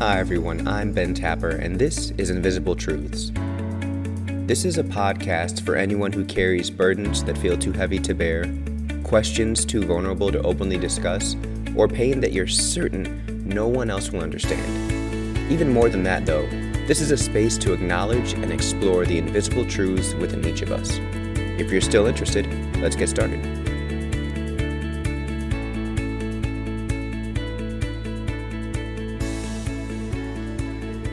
Hi, 0.00 0.18
everyone. 0.18 0.66
I'm 0.66 0.92
Ben 0.92 1.14
Tapper, 1.14 1.50
and 1.50 1.78
this 1.78 2.10
is 2.18 2.28
Invisible 2.28 2.74
Truths. 2.74 3.30
This 4.44 4.64
is 4.64 4.76
a 4.76 4.82
podcast 4.82 5.64
for 5.64 5.76
anyone 5.76 6.12
who 6.12 6.24
carries 6.24 6.68
burdens 6.68 7.22
that 7.22 7.38
feel 7.38 7.56
too 7.56 7.70
heavy 7.70 8.00
to 8.00 8.12
bear, 8.12 8.52
questions 9.04 9.64
too 9.64 9.84
vulnerable 9.84 10.32
to 10.32 10.42
openly 10.42 10.78
discuss, 10.78 11.36
or 11.76 11.86
pain 11.86 12.18
that 12.20 12.32
you're 12.32 12.48
certain 12.48 13.46
no 13.48 13.68
one 13.68 13.88
else 13.88 14.10
will 14.10 14.22
understand. 14.22 15.50
Even 15.50 15.72
more 15.72 15.88
than 15.88 16.02
that, 16.02 16.26
though, 16.26 16.46
this 16.88 17.00
is 17.00 17.12
a 17.12 17.16
space 17.16 17.56
to 17.58 17.72
acknowledge 17.72 18.32
and 18.32 18.52
explore 18.52 19.06
the 19.06 19.18
invisible 19.18 19.64
truths 19.64 20.12
within 20.14 20.44
each 20.44 20.62
of 20.62 20.72
us. 20.72 20.98
If 21.56 21.70
you're 21.70 21.80
still 21.80 22.06
interested, 22.06 22.48
let's 22.80 22.96
get 22.96 23.10
started. 23.10 23.63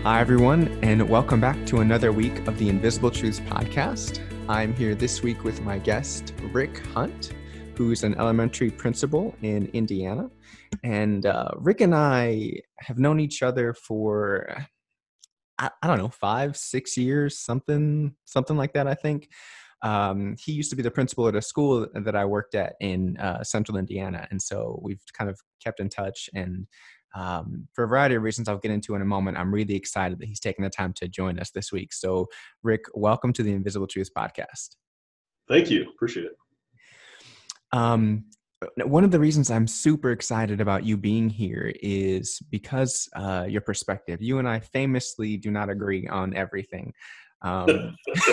Hi, 0.03 0.19
everyone, 0.19 0.79
and 0.81 1.07
welcome 1.07 1.39
back 1.39 1.63
to 1.67 1.81
another 1.81 2.11
week 2.11 2.47
of 2.47 2.57
the 2.57 2.69
Invisible 2.69 3.11
Truths 3.11 3.39
podcast. 3.41 4.19
I'm 4.49 4.73
here 4.73 4.95
this 4.95 5.21
week 5.21 5.43
with 5.43 5.61
my 5.61 5.77
guest, 5.77 6.33
Rick 6.51 6.83
Hunt, 6.87 7.35
who's 7.75 8.03
an 8.03 8.15
elementary 8.15 8.71
principal 8.71 9.35
in 9.43 9.67
Indiana. 9.73 10.31
And 10.83 11.27
uh, 11.27 11.51
Rick 11.55 11.81
and 11.81 11.93
I 11.93 12.61
have 12.79 12.97
known 12.97 13.19
each 13.19 13.43
other 13.43 13.75
for, 13.75 14.65
I, 15.59 15.69
I, 15.83 15.87
don't 15.87 15.99
know, 15.99 16.09
five, 16.09 16.57
six 16.57 16.97
years, 16.97 17.37
something, 17.37 18.15
something 18.25 18.57
like 18.57 18.73
that, 18.73 18.87
I 18.87 18.95
think. 18.95 19.29
Um, 19.83 20.35
he 20.43 20.51
used 20.51 20.71
to 20.71 20.75
be 20.75 20.81
the 20.81 20.89
principal 20.89 21.27
at 21.27 21.35
a 21.35 21.43
school 21.43 21.85
that 21.93 22.15
I 22.15 22.25
worked 22.25 22.55
at 22.55 22.73
in 22.79 23.17
uh, 23.17 23.43
central 23.43 23.77
Indiana. 23.77 24.27
And 24.31 24.41
so 24.41 24.79
we've 24.81 25.03
kind 25.13 25.29
of 25.29 25.39
kept 25.63 25.79
in 25.79 25.89
touch 25.89 26.27
and 26.33 26.65
um, 27.15 27.67
for 27.73 27.83
a 27.83 27.87
variety 27.87 28.15
of 28.15 28.23
reasons 28.23 28.47
I'll 28.47 28.57
get 28.57 28.71
into 28.71 28.95
in 28.95 29.01
a 29.01 29.05
moment. 29.05 29.37
I'm 29.37 29.53
really 29.53 29.75
excited 29.75 30.19
that 30.19 30.27
he's 30.27 30.39
taking 30.39 30.63
the 30.63 30.69
time 30.69 30.93
to 30.93 31.07
join 31.07 31.39
us 31.39 31.51
this 31.51 31.71
week. 31.71 31.93
So, 31.93 32.27
Rick, 32.63 32.81
welcome 32.93 33.33
to 33.33 33.43
the 33.43 33.51
Invisible 33.51 33.87
Truths 33.87 34.11
podcast. 34.15 34.75
Thank 35.47 35.69
you. 35.69 35.89
Appreciate 35.89 36.27
it. 36.27 36.37
Um, 37.73 38.25
one 38.77 39.03
of 39.03 39.11
the 39.11 39.19
reasons 39.19 39.49
I'm 39.49 39.67
super 39.67 40.11
excited 40.11 40.61
about 40.61 40.85
you 40.85 40.95
being 40.95 41.29
here 41.29 41.73
is 41.81 42.39
because 42.51 43.09
uh, 43.15 43.45
your 43.49 43.61
perspective. 43.61 44.21
You 44.21 44.39
and 44.39 44.47
I 44.47 44.59
famously 44.59 45.37
do 45.37 45.51
not 45.51 45.69
agree 45.69 46.07
on 46.07 46.35
everything. 46.35 46.93
Um, 47.41 47.95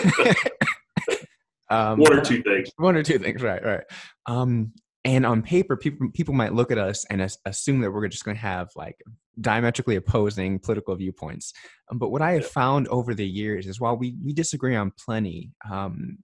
um, 1.71 1.99
one 1.99 2.13
or 2.13 2.21
two 2.21 2.43
things. 2.43 2.69
One 2.77 2.97
or 2.97 3.03
two 3.03 3.19
things, 3.19 3.43
right? 3.43 3.65
Right. 3.65 3.85
Um, 4.27 4.73
and 5.05 5.25
on 5.25 5.43
paper 5.43 5.77
people 5.77 6.09
people 6.13 6.35
might 6.35 6.55
look 6.55 6.71
at 6.71 6.79
us 6.79 7.05
and 7.07 7.23
assume 7.47 7.81
that 7.81 7.91
we're 7.91 8.09
just 8.09 8.25
going 8.25 8.37
to 8.37 8.41
have 8.41 8.69
like 8.77 8.97
diametrically 9.41 9.97
opposing 9.97 10.59
political 10.59 10.95
viewpoints. 10.97 11.53
Um, 11.91 11.99
but 11.99 12.11
what 12.11 12.23
i 12.23 12.33
have 12.33 12.47
found 12.47 12.89
over 12.89 13.15
the 13.15 13.27
years 13.27 13.67
is 13.67 13.81
while 13.81 13.97
we 13.97 14.17
we 14.25 14.33
disagree 14.33 14.77
on 14.77 14.93
plenty 14.99 15.51
um, 15.71 16.19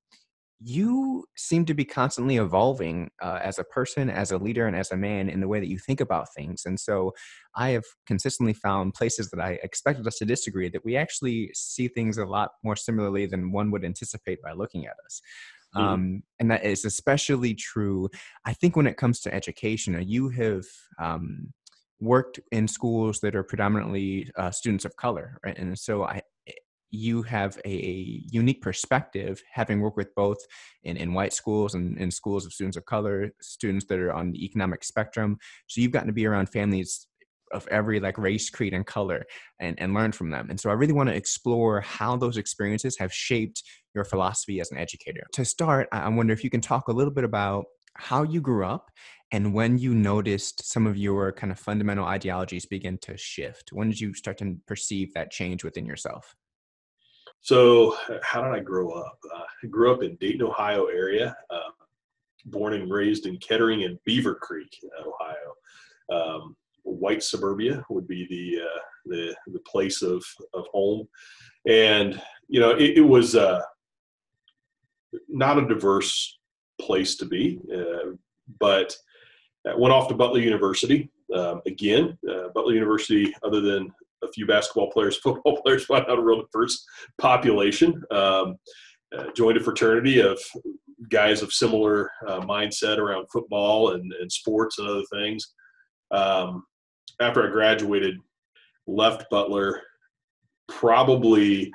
you 0.66 1.24
seem 1.36 1.66
to 1.66 1.74
be 1.74 1.84
constantly 1.84 2.36
evolving 2.36 3.10
uh, 3.20 3.38
as 3.42 3.58
a 3.58 3.64
person 3.64 4.08
as 4.08 4.30
a 4.30 4.38
leader 4.38 4.66
and 4.66 4.74
as 4.74 4.90
a 4.92 4.96
man 4.96 5.28
in 5.28 5.40
the 5.40 5.48
way 5.48 5.60
that 5.60 5.68
you 5.68 5.78
think 5.78 6.00
about 6.00 6.32
things. 6.34 6.62
And 6.64 6.78
so 6.78 7.12
i 7.54 7.70
have 7.70 7.84
consistently 8.06 8.52
found 8.52 8.94
places 8.94 9.30
that 9.30 9.40
i 9.40 9.58
expected 9.62 10.06
us 10.06 10.18
to 10.18 10.24
disagree 10.24 10.68
that 10.68 10.84
we 10.84 10.96
actually 10.96 11.50
see 11.54 11.86
things 11.88 12.18
a 12.18 12.26
lot 12.26 12.50
more 12.64 12.76
similarly 12.76 13.26
than 13.26 13.52
one 13.52 13.70
would 13.70 13.84
anticipate 13.84 14.42
by 14.42 14.52
looking 14.52 14.86
at 14.86 14.96
us 15.04 15.20
Mm-hmm. 15.76 15.86
Um, 15.86 16.22
and 16.40 16.50
that 16.50 16.64
is 16.64 16.84
especially 16.84 17.54
true, 17.54 18.08
I 18.44 18.52
think, 18.52 18.76
when 18.76 18.86
it 18.86 18.96
comes 18.96 19.20
to 19.20 19.34
education. 19.34 20.02
You 20.06 20.28
have 20.30 20.64
um, 20.98 21.52
worked 22.00 22.40
in 22.52 22.68
schools 22.68 23.20
that 23.20 23.34
are 23.34 23.42
predominantly 23.42 24.30
uh, 24.36 24.50
students 24.50 24.84
of 24.84 24.96
color, 24.96 25.38
right? 25.44 25.58
And 25.58 25.78
so 25.78 26.04
I, 26.04 26.22
eh, 26.46 26.52
you 26.90 27.22
have 27.22 27.58
a 27.64 28.22
unique 28.30 28.62
perspective 28.62 29.42
having 29.52 29.80
worked 29.80 29.96
with 29.96 30.14
both 30.14 30.38
in, 30.84 30.96
in 30.96 31.12
white 31.12 31.32
schools 31.32 31.74
and 31.74 31.98
in 31.98 32.10
schools 32.10 32.46
of 32.46 32.52
students 32.52 32.76
of 32.76 32.84
color, 32.84 33.30
students 33.40 33.86
that 33.88 33.98
are 33.98 34.12
on 34.12 34.30
the 34.30 34.44
economic 34.44 34.84
spectrum. 34.84 35.38
So 35.66 35.80
you've 35.80 35.90
gotten 35.90 36.06
to 36.06 36.12
be 36.12 36.26
around 36.26 36.50
families 36.50 37.08
of 37.54 37.66
every 37.68 38.00
like 38.00 38.18
race, 38.18 38.50
creed, 38.50 38.74
and 38.74 38.86
color 38.86 39.24
and, 39.60 39.80
and 39.80 39.94
learn 39.94 40.12
from 40.12 40.30
them. 40.30 40.48
And 40.50 40.58
so 40.58 40.70
I 40.70 40.74
really 40.74 40.92
want 40.92 41.08
to 41.08 41.14
explore 41.14 41.80
how 41.80 42.16
those 42.16 42.36
experiences 42.36 42.98
have 42.98 43.12
shaped 43.12 43.62
your 43.94 44.04
philosophy 44.04 44.60
as 44.60 44.70
an 44.70 44.78
educator. 44.78 45.24
To 45.34 45.44
start, 45.44 45.88
I 45.92 46.08
wonder 46.08 46.32
if 46.32 46.44
you 46.44 46.50
can 46.50 46.60
talk 46.60 46.88
a 46.88 46.92
little 46.92 47.12
bit 47.12 47.24
about 47.24 47.66
how 47.94 48.24
you 48.24 48.40
grew 48.40 48.64
up 48.64 48.90
and 49.30 49.54
when 49.54 49.78
you 49.78 49.94
noticed 49.94 50.70
some 50.70 50.86
of 50.86 50.96
your 50.96 51.32
kind 51.32 51.50
of 51.50 51.58
fundamental 51.58 52.04
ideologies 52.04 52.66
begin 52.66 52.98
to 52.98 53.16
shift. 53.16 53.72
When 53.72 53.88
did 53.88 54.00
you 54.00 54.14
start 54.14 54.38
to 54.38 54.56
perceive 54.66 55.14
that 55.14 55.30
change 55.30 55.64
within 55.64 55.86
yourself? 55.86 56.36
So, 57.40 57.96
how 58.22 58.42
did 58.42 58.52
I 58.52 58.60
grow 58.60 58.90
up? 58.90 59.18
Uh, 59.34 59.42
I 59.62 59.66
grew 59.66 59.92
up 59.92 60.02
in 60.02 60.16
Dayton, 60.16 60.42
Ohio 60.42 60.86
area. 60.86 61.36
Uh, 61.50 61.70
born 62.46 62.74
and 62.74 62.90
raised 62.92 63.26
in 63.26 63.36
Kettering 63.38 63.84
and 63.84 63.98
Beavercreek, 64.08 64.78
Ohio. 65.00 65.54
Um, 66.12 66.56
white 66.84 67.22
suburbia 67.22 67.84
would 67.88 68.06
be 68.06 68.26
the 68.28 68.62
uh, 68.64 68.80
the 69.06 69.34
the 69.52 69.60
place 69.60 70.02
of 70.02 70.24
of 70.52 70.66
home, 70.68 71.08
and 71.66 72.20
you 72.48 72.60
know 72.60 72.70
it, 72.70 72.98
it 72.98 73.06
was 73.06 73.34
uh, 73.34 73.60
not 75.28 75.58
a 75.58 75.66
diverse 75.66 76.38
place 76.80 77.16
to 77.16 77.24
be, 77.24 77.60
uh, 77.74 78.12
but 78.60 78.94
I 79.66 79.74
went 79.74 79.92
off 79.92 80.08
to 80.08 80.14
Butler 80.14 80.40
University 80.40 81.10
um, 81.34 81.62
again. 81.66 82.18
Uh, 82.28 82.48
Butler 82.54 82.74
University, 82.74 83.34
other 83.42 83.60
than 83.60 83.90
a 84.22 84.28
few 84.32 84.46
basketball 84.46 84.90
players, 84.90 85.16
football 85.22 85.60
players, 85.62 85.86
not 85.88 86.10
a 86.10 86.20
real 86.20 86.42
diverse 86.42 86.84
population. 87.18 88.02
Um, 88.10 88.56
uh, 89.16 89.26
joined 89.36 89.56
a 89.56 89.60
fraternity 89.62 90.20
of 90.20 90.40
guys 91.08 91.42
of 91.42 91.52
similar 91.52 92.10
uh, 92.26 92.40
mindset 92.40 92.98
around 92.98 93.26
football 93.32 93.92
and, 93.92 94.12
and 94.12 94.30
sports 94.30 94.78
and 94.78 94.88
other 94.88 95.04
things. 95.12 95.54
Um, 96.10 96.64
after 97.20 97.46
I 97.46 97.50
graduated, 97.50 98.18
left 98.86 99.28
Butler. 99.30 99.82
Probably 100.68 101.72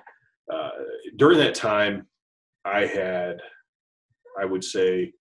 uh, 0.52 0.72
during 1.18 1.38
that 1.40 1.56
time, 1.56 2.08
I 2.66 2.86
had, 2.86 3.40
I 4.40 4.46
would 4.46 4.64
say, 4.64 5.14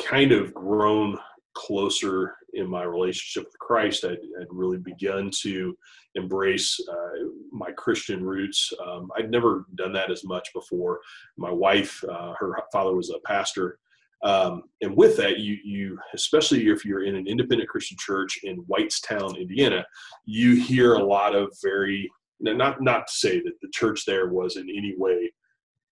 kind 0.00 0.32
of 0.32 0.52
grown 0.52 1.18
closer 1.54 2.34
in 2.54 2.68
my 2.68 2.82
relationship 2.82 3.44
with 3.44 3.58
Christ. 3.58 4.04
I'd, 4.04 4.18
really 4.50 4.78
begun 4.78 5.30
to 5.40 5.76
embrace 6.14 6.78
uh, 6.90 7.24
my 7.50 7.70
Christian 7.72 8.22
roots. 8.22 8.70
Um, 8.86 9.10
I'd 9.16 9.30
never 9.30 9.64
done 9.76 9.92
that 9.94 10.10
as 10.10 10.24
much 10.24 10.52
before. 10.52 11.00
My 11.38 11.50
wife, 11.50 12.04
uh, 12.04 12.34
her 12.38 12.54
father 12.70 12.94
was 12.94 13.10
a 13.10 13.18
pastor, 13.26 13.78
um, 14.22 14.64
and 14.80 14.96
with 14.96 15.16
that, 15.16 15.40
you, 15.40 15.58
you, 15.64 15.98
especially 16.14 16.68
if 16.68 16.84
you're 16.84 17.04
in 17.04 17.16
an 17.16 17.26
independent 17.26 17.68
Christian 17.68 17.96
church 17.98 18.38
in 18.44 18.64
Whitestown, 18.64 19.36
Indiana, 19.38 19.84
you 20.24 20.54
hear 20.54 20.94
a 20.94 21.04
lot 21.04 21.34
of 21.34 21.52
very, 21.62 22.08
not, 22.40 22.80
not 22.80 23.06
to 23.08 23.12
say 23.12 23.40
that 23.40 23.60
the 23.60 23.68
church 23.72 24.04
there 24.04 24.28
was 24.28 24.56
in 24.56 24.68
any 24.70 24.94
way 24.96 25.32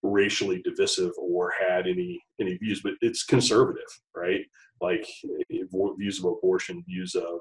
racially 0.03 0.63
divisive 0.63 1.13
or 1.19 1.53
had 1.59 1.87
any, 1.87 2.21
any 2.41 2.57
views, 2.57 2.81
but 2.83 2.95
it's 3.01 3.25
conservative, 3.25 3.83
right? 4.15 4.43
Like 4.81 5.07
views 5.99 6.19
of 6.21 6.25
abortion, 6.27 6.85
views 6.89 7.15
of 7.15 7.41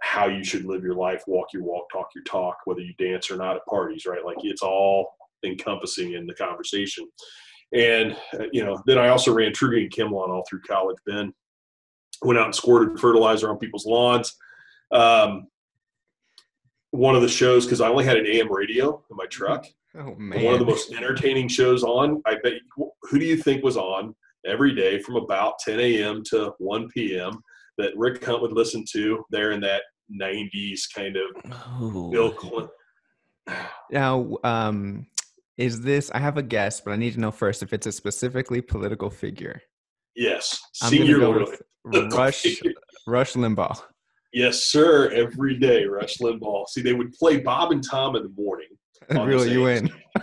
how 0.00 0.26
you 0.26 0.42
should 0.42 0.64
live 0.64 0.82
your 0.82 0.94
life, 0.94 1.22
walk 1.26 1.48
your 1.52 1.62
walk, 1.62 1.84
talk 1.92 2.08
your 2.14 2.24
talk, 2.24 2.56
whether 2.64 2.80
you 2.80 2.94
dance 2.98 3.30
or 3.30 3.36
not 3.36 3.56
at 3.56 3.66
parties, 3.66 4.06
right? 4.06 4.24
Like 4.24 4.38
it's 4.42 4.62
all 4.62 5.10
encompassing 5.44 6.14
in 6.14 6.26
the 6.26 6.34
conversation. 6.34 7.06
And, 7.72 8.16
uh, 8.34 8.44
you 8.52 8.64
know, 8.64 8.82
then 8.86 8.98
I 8.98 9.08
also 9.08 9.32
ran 9.32 9.52
Trugreen 9.52 9.84
and 9.84 9.92
ChemLawn 9.92 10.28
all 10.28 10.44
through 10.48 10.62
college. 10.62 10.98
Ben 11.06 11.32
went 12.22 12.38
out 12.38 12.46
and 12.46 12.54
squirted 12.54 12.98
fertilizer 12.98 13.48
on 13.48 13.58
people's 13.58 13.86
lawns. 13.86 14.36
Um, 14.92 15.46
one 16.90 17.14
of 17.14 17.22
the 17.22 17.28
shows, 17.28 17.64
because 17.64 17.80
I 17.80 17.88
only 17.88 18.04
had 18.04 18.16
an 18.16 18.26
AM 18.26 18.52
radio 18.52 19.02
in 19.10 19.16
my 19.16 19.26
truck. 19.26 19.66
Oh, 19.96 20.14
man. 20.16 20.44
One 20.44 20.54
of 20.54 20.60
the 20.60 20.66
most 20.66 20.92
entertaining 20.92 21.48
shows 21.48 21.84
on. 21.84 22.22
I 22.26 22.36
bet, 22.42 22.54
who 22.76 23.18
do 23.18 23.24
you 23.24 23.36
think 23.36 23.62
was 23.62 23.76
on 23.76 24.14
every 24.46 24.74
day 24.74 25.00
from 25.00 25.16
about 25.16 25.58
10 25.60 25.78
a.m. 25.80 26.22
to 26.30 26.52
1 26.58 26.88
p.m. 26.88 27.42
that 27.78 27.96
Rick 27.96 28.24
Hunt 28.24 28.42
would 28.42 28.52
listen 28.52 28.84
to 28.92 29.24
there 29.30 29.52
in 29.52 29.60
that 29.60 29.82
90s 30.20 30.82
kind 30.94 31.16
of 31.16 31.52
oh. 31.80 32.10
Bill 32.10 32.32
Clinton? 32.32 32.70
Now, 33.90 34.36
um, 34.44 35.06
is 35.60 35.82
this? 35.82 36.10
I 36.12 36.18
have 36.18 36.38
a 36.38 36.42
guess, 36.42 36.80
but 36.80 36.92
I 36.92 36.96
need 36.96 37.12
to 37.14 37.20
know 37.20 37.30
first 37.30 37.62
if 37.62 37.74
it's 37.74 37.86
a 37.86 37.92
specifically 37.92 38.62
political 38.62 39.10
figure. 39.10 39.60
Yes, 40.16 40.58
I'm 40.82 40.88
senior 40.88 41.18
go 41.18 41.46
Rush 41.84 42.46
Rush 43.06 43.34
Limbaugh. 43.34 43.78
Yes, 44.32 44.64
sir. 44.64 45.10
Every 45.10 45.58
day, 45.58 45.84
Rush 45.84 46.16
Limbaugh. 46.18 46.66
See, 46.68 46.80
they 46.80 46.94
would 46.94 47.12
play 47.12 47.40
Bob 47.40 47.72
and 47.72 47.84
Tom 47.88 48.16
in 48.16 48.22
the 48.22 48.42
morning. 48.42 48.68
really, 49.10 49.52
you 49.52 49.64
win. 49.64 49.90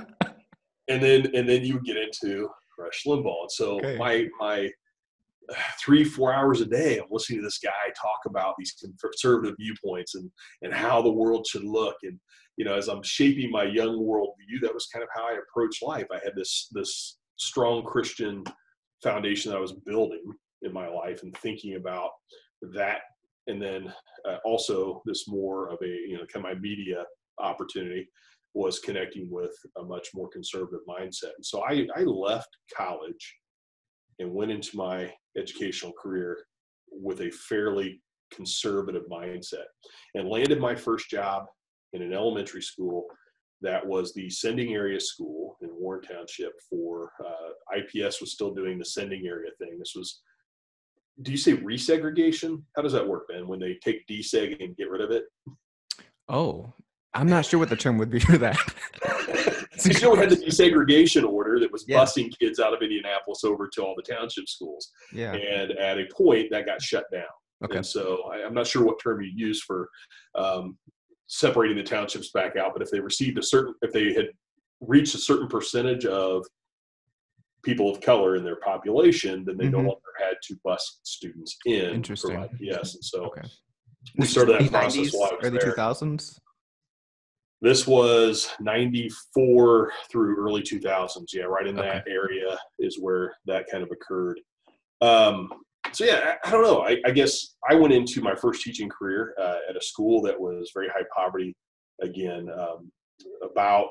and 0.87 1.03
then 1.03 1.27
and 1.35 1.47
then 1.47 1.63
you 1.63 1.75
would 1.75 1.85
get 1.85 1.97
into 1.97 2.49
Rush 2.79 3.03
Limbaugh. 3.05 3.41
And 3.41 3.51
so 3.51 3.77
okay. 3.77 3.95
my 3.97 4.27
my 4.39 4.71
three, 5.85 6.03
four 6.03 6.33
hours 6.33 6.61
a 6.61 6.65
day, 6.65 6.97
I'm 6.97 7.05
listening 7.11 7.39
to 7.39 7.45
this 7.45 7.59
guy 7.59 7.71
talk 7.95 8.21
about 8.25 8.55
these 8.57 8.73
conservative 8.73 9.55
viewpoints 9.59 10.15
and 10.15 10.31
and 10.63 10.73
how 10.73 11.03
the 11.03 11.11
world 11.11 11.45
should 11.47 11.63
look. 11.63 11.97
And 12.01 12.19
you 12.57 12.65
know, 12.65 12.75
as 12.75 12.87
I'm 12.87 13.03
shaping 13.03 13.51
my 13.51 13.63
young 13.63 13.99
worldview, 13.99 14.61
that 14.61 14.73
was 14.73 14.87
kind 14.87 15.03
of 15.03 15.09
how 15.15 15.27
I 15.27 15.37
approached 15.37 15.83
life. 15.83 16.07
I 16.11 16.19
had 16.23 16.35
this 16.35 16.67
this 16.71 17.17
strong 17.37 17.83
Christian 17.83 18.43
foundation 19.03 19.51
that 19.51 19.57
I 19.57 19.61
was 19.61 19.73
building 19.85 20.23
in 20.63 20.73
my 20.73 20.87
life 20.87 21.21
and 21.21 21.35
thinking 21.37 21.75
about 21.75 22.09
that, 22.73 23.01
and 23.45 23.61
then 23.61 23.93
uh, 24.27 24.37
also 24.43 25.03
this 25.05 25.27
more 25.27 25.69
of 25.69 25.77
a 25.83 25.87
you 25.87 26.13
know 26.13 26.25
kind 26.33 26.45
of 26.45 26.53
my 26.53 26.55
media 26.55 27.05
opportunity 27.39 28.09
was 28.55 28.79
connecting 28.79 29.29
with 29.29 29.55
a 29.77 29.83
much 29.83 30.09
more 30.15 30.27
conservative 30.29 30.79
mindset. 30.89 31.35
And 31.35 31.45
so 31.45 31.63
I, 31.63 31.85
I 31.95 32.01
left 32.01 32.49
college 32.75 33.35
and 34.17 34.33
went 34.33 34.49
into 34.49 34.75
my 34.75 35.13
educational 35.37 35.93
career 36.01 36.39
with 36.89 37.21
a 37.21 37.29
fairly 37.29 38.01
conservative 38.33 39.03
mindset 39.11 39.65
and 40.15 40.27
landed 40.27 40.59
my 40.59 40.73
first 40.73 41.07
job 41.07 41.45
in 41.93 42.01
an 42.01 42.13
elementary 42.13 42.61
school 42.61 43.05
that 43.61 43.85
was 43.85 44.13
the 44.13 44.29
sending 44.29 44.73
area 44.73 44.99
school 44.99 45.57
in 45.61 45.69
Warren 45.71 46.01
Township 46.01 46.51
for 46.69 47.11
uh, 47.25 47.77
IPS 47.77 48.21
was 48.21 48.33
still 48.33 48.53
doing 48.53 48.77
the 48.77 48.85
sending 48.85 49.25
area 49.25 49.51
thing. 49.59 49.77
This 49.79 49.93
was, 49.95 50.21
do 51.23 51.31
you 51.31 51.37
say 51.37 51.57
resegregation? 51.57 52.61
How 52.75 52.83
does 52.83 52.93
that 52.93 53.07
work, 53.07 53.27
Ben? 53.29 53.47
When 53.47 53.59
they 53.59 53.77
take 53.83 54.05
deseg 54.07 54.63
and 54.63 54.77
get 54.77 54.89
rid 54.89 55.01
of 55.01 55.11
it? 55.11 55.23
Oh, 56.29 56.71
I'm 57.13 57.27
not 57.27 57.45
sure 57.45 57.59
what 57.59 57.69
the 57.69 57.75
term 57.75 57.97
would 57.97 58.11
be 58.11 58.19
for 58.19 58.37
that. 58.37 58.57
you 59.85 60.11
we 60.11 60.17
had 60.17 60.29
the 60.29 60.35
desegregation 60.35 61.27
order 61.27 61.59
that 61.59 61.71
was 61.71 61.85
yeah. 61.87 61.99
busing 61.99 62.31
kids 62.37 62.59
out 62.59 62.73
of 62.73 62.81
Indianapolis 62.81 63.43
over 63.43 63.67
to 63.73 63.83
all 63.83 63.95
the 63.95 64.03
township 64.03 64.47
schools. 64.47 64.91
Yeah. 65.13 65.33
And 65.33 65.71
at 65.71 65.97
a 65.97 66.05
point, 66.15 66.47
that 66.51 66.65
got 66.65 66.81
shut 66.81 67.05
down. 67.11 67.23
Okay. 67.63 67.77
And 67.77 67.85
so 67.85 68.23
I, 68.31 68.37
am 68.39 68.53
not 68.53 68.67
sure 68.67 68.85
what 68.85 68.99
term 69.01 69.21
you 69.21 69.31
use 69.33 69.61
for 69.63 69.89
um, 70.35 70.77
separating 71.27 71.77
the 71.77 71.83
townships 71.83 72.31
back 72.31 72.55
out, 72.55 72.73
but 72.73 72.81
if 72.81 72.89
they 72.89 72.99
received 72.99 73.37
a 73.37 73.43
certain, 73.43 73.75
if 73.81 73.91
they 73.91 74.13
had 74.13 74.27
reached 74.81 75.15
a 75.15 75.19
certain 75.19 75.47
percentage 75.47 76.05
of 76.05 76.45
people 77.63 77.89
of 77.89 77.99
color 78.01 78.35
in 78.35 78.43
their 78.43 78.57
population, 78.57 79.43
then 79.45 79.57
they 79.57 79.65
mm-hmm. 79.65 79.73
no 79.73 79.77
longer 79.79 80.01
had 80.19 80.35
to 80.43 80.55
bus 80.63 80.99
students 81.03 81.57
in. 81.65 81.93
Interesting. 81.93 82.47
Yes. 82.59 82.95
And 82.95 83.03
so 83.03 83.25
okay. 83.25 83.41
we 84.17 84.25
started 84.25 84.59
that 84.59 84.71
process 84.71 85.13
while 85.13 85.31
I 85.31 85.35
was 85.35 85.45
early 85.45 85.59
2000s? 85.59 86.39
This 87.59 87.87
was 87.87 88.49
94 88.59 89.91
through 90.11 90.37
early 90.37 90.61
2000s. 90.61 91.25
Yeah, 91.33 91.43
right 91.43 91.65
in 91.65 91.75
that 91.77 92.05
area 92.07 92.57
is 92.77 92.99
where 92.99 93.35
that 93.47 93.65
kind 93.69 93.83
of 93.83 93.89
occurred. 93.91 94.39
Um, 95.01 95.49
so 95.91 96.05
yeah, 96.05 96.35
I, 96.43 96.47
I 96.47 96.51
don't 96.51 96.63
know. 96.63 96.81
I, 96.81 96.97
I, 97.05 97.11
guess 97.11 97.55
I 97.69 97.75
went 97.75 97.93
into 97.93 98.21
my 98.21 98.35
first 98.35 98.61
teaching 98.61 98.89
career 98.89 99.33
uh, 99.39 99.57
at 99.69 99.75
a 99.75 99.81
school 99.81 100.21
that 100.23 100.39
was 100.39 100.71
very 100.73 100.87
high 100.87 101.05
poverty. 101.15 101.55
Again, 102.01 102.47
um, 102.57 102.91
about 103.43 103.89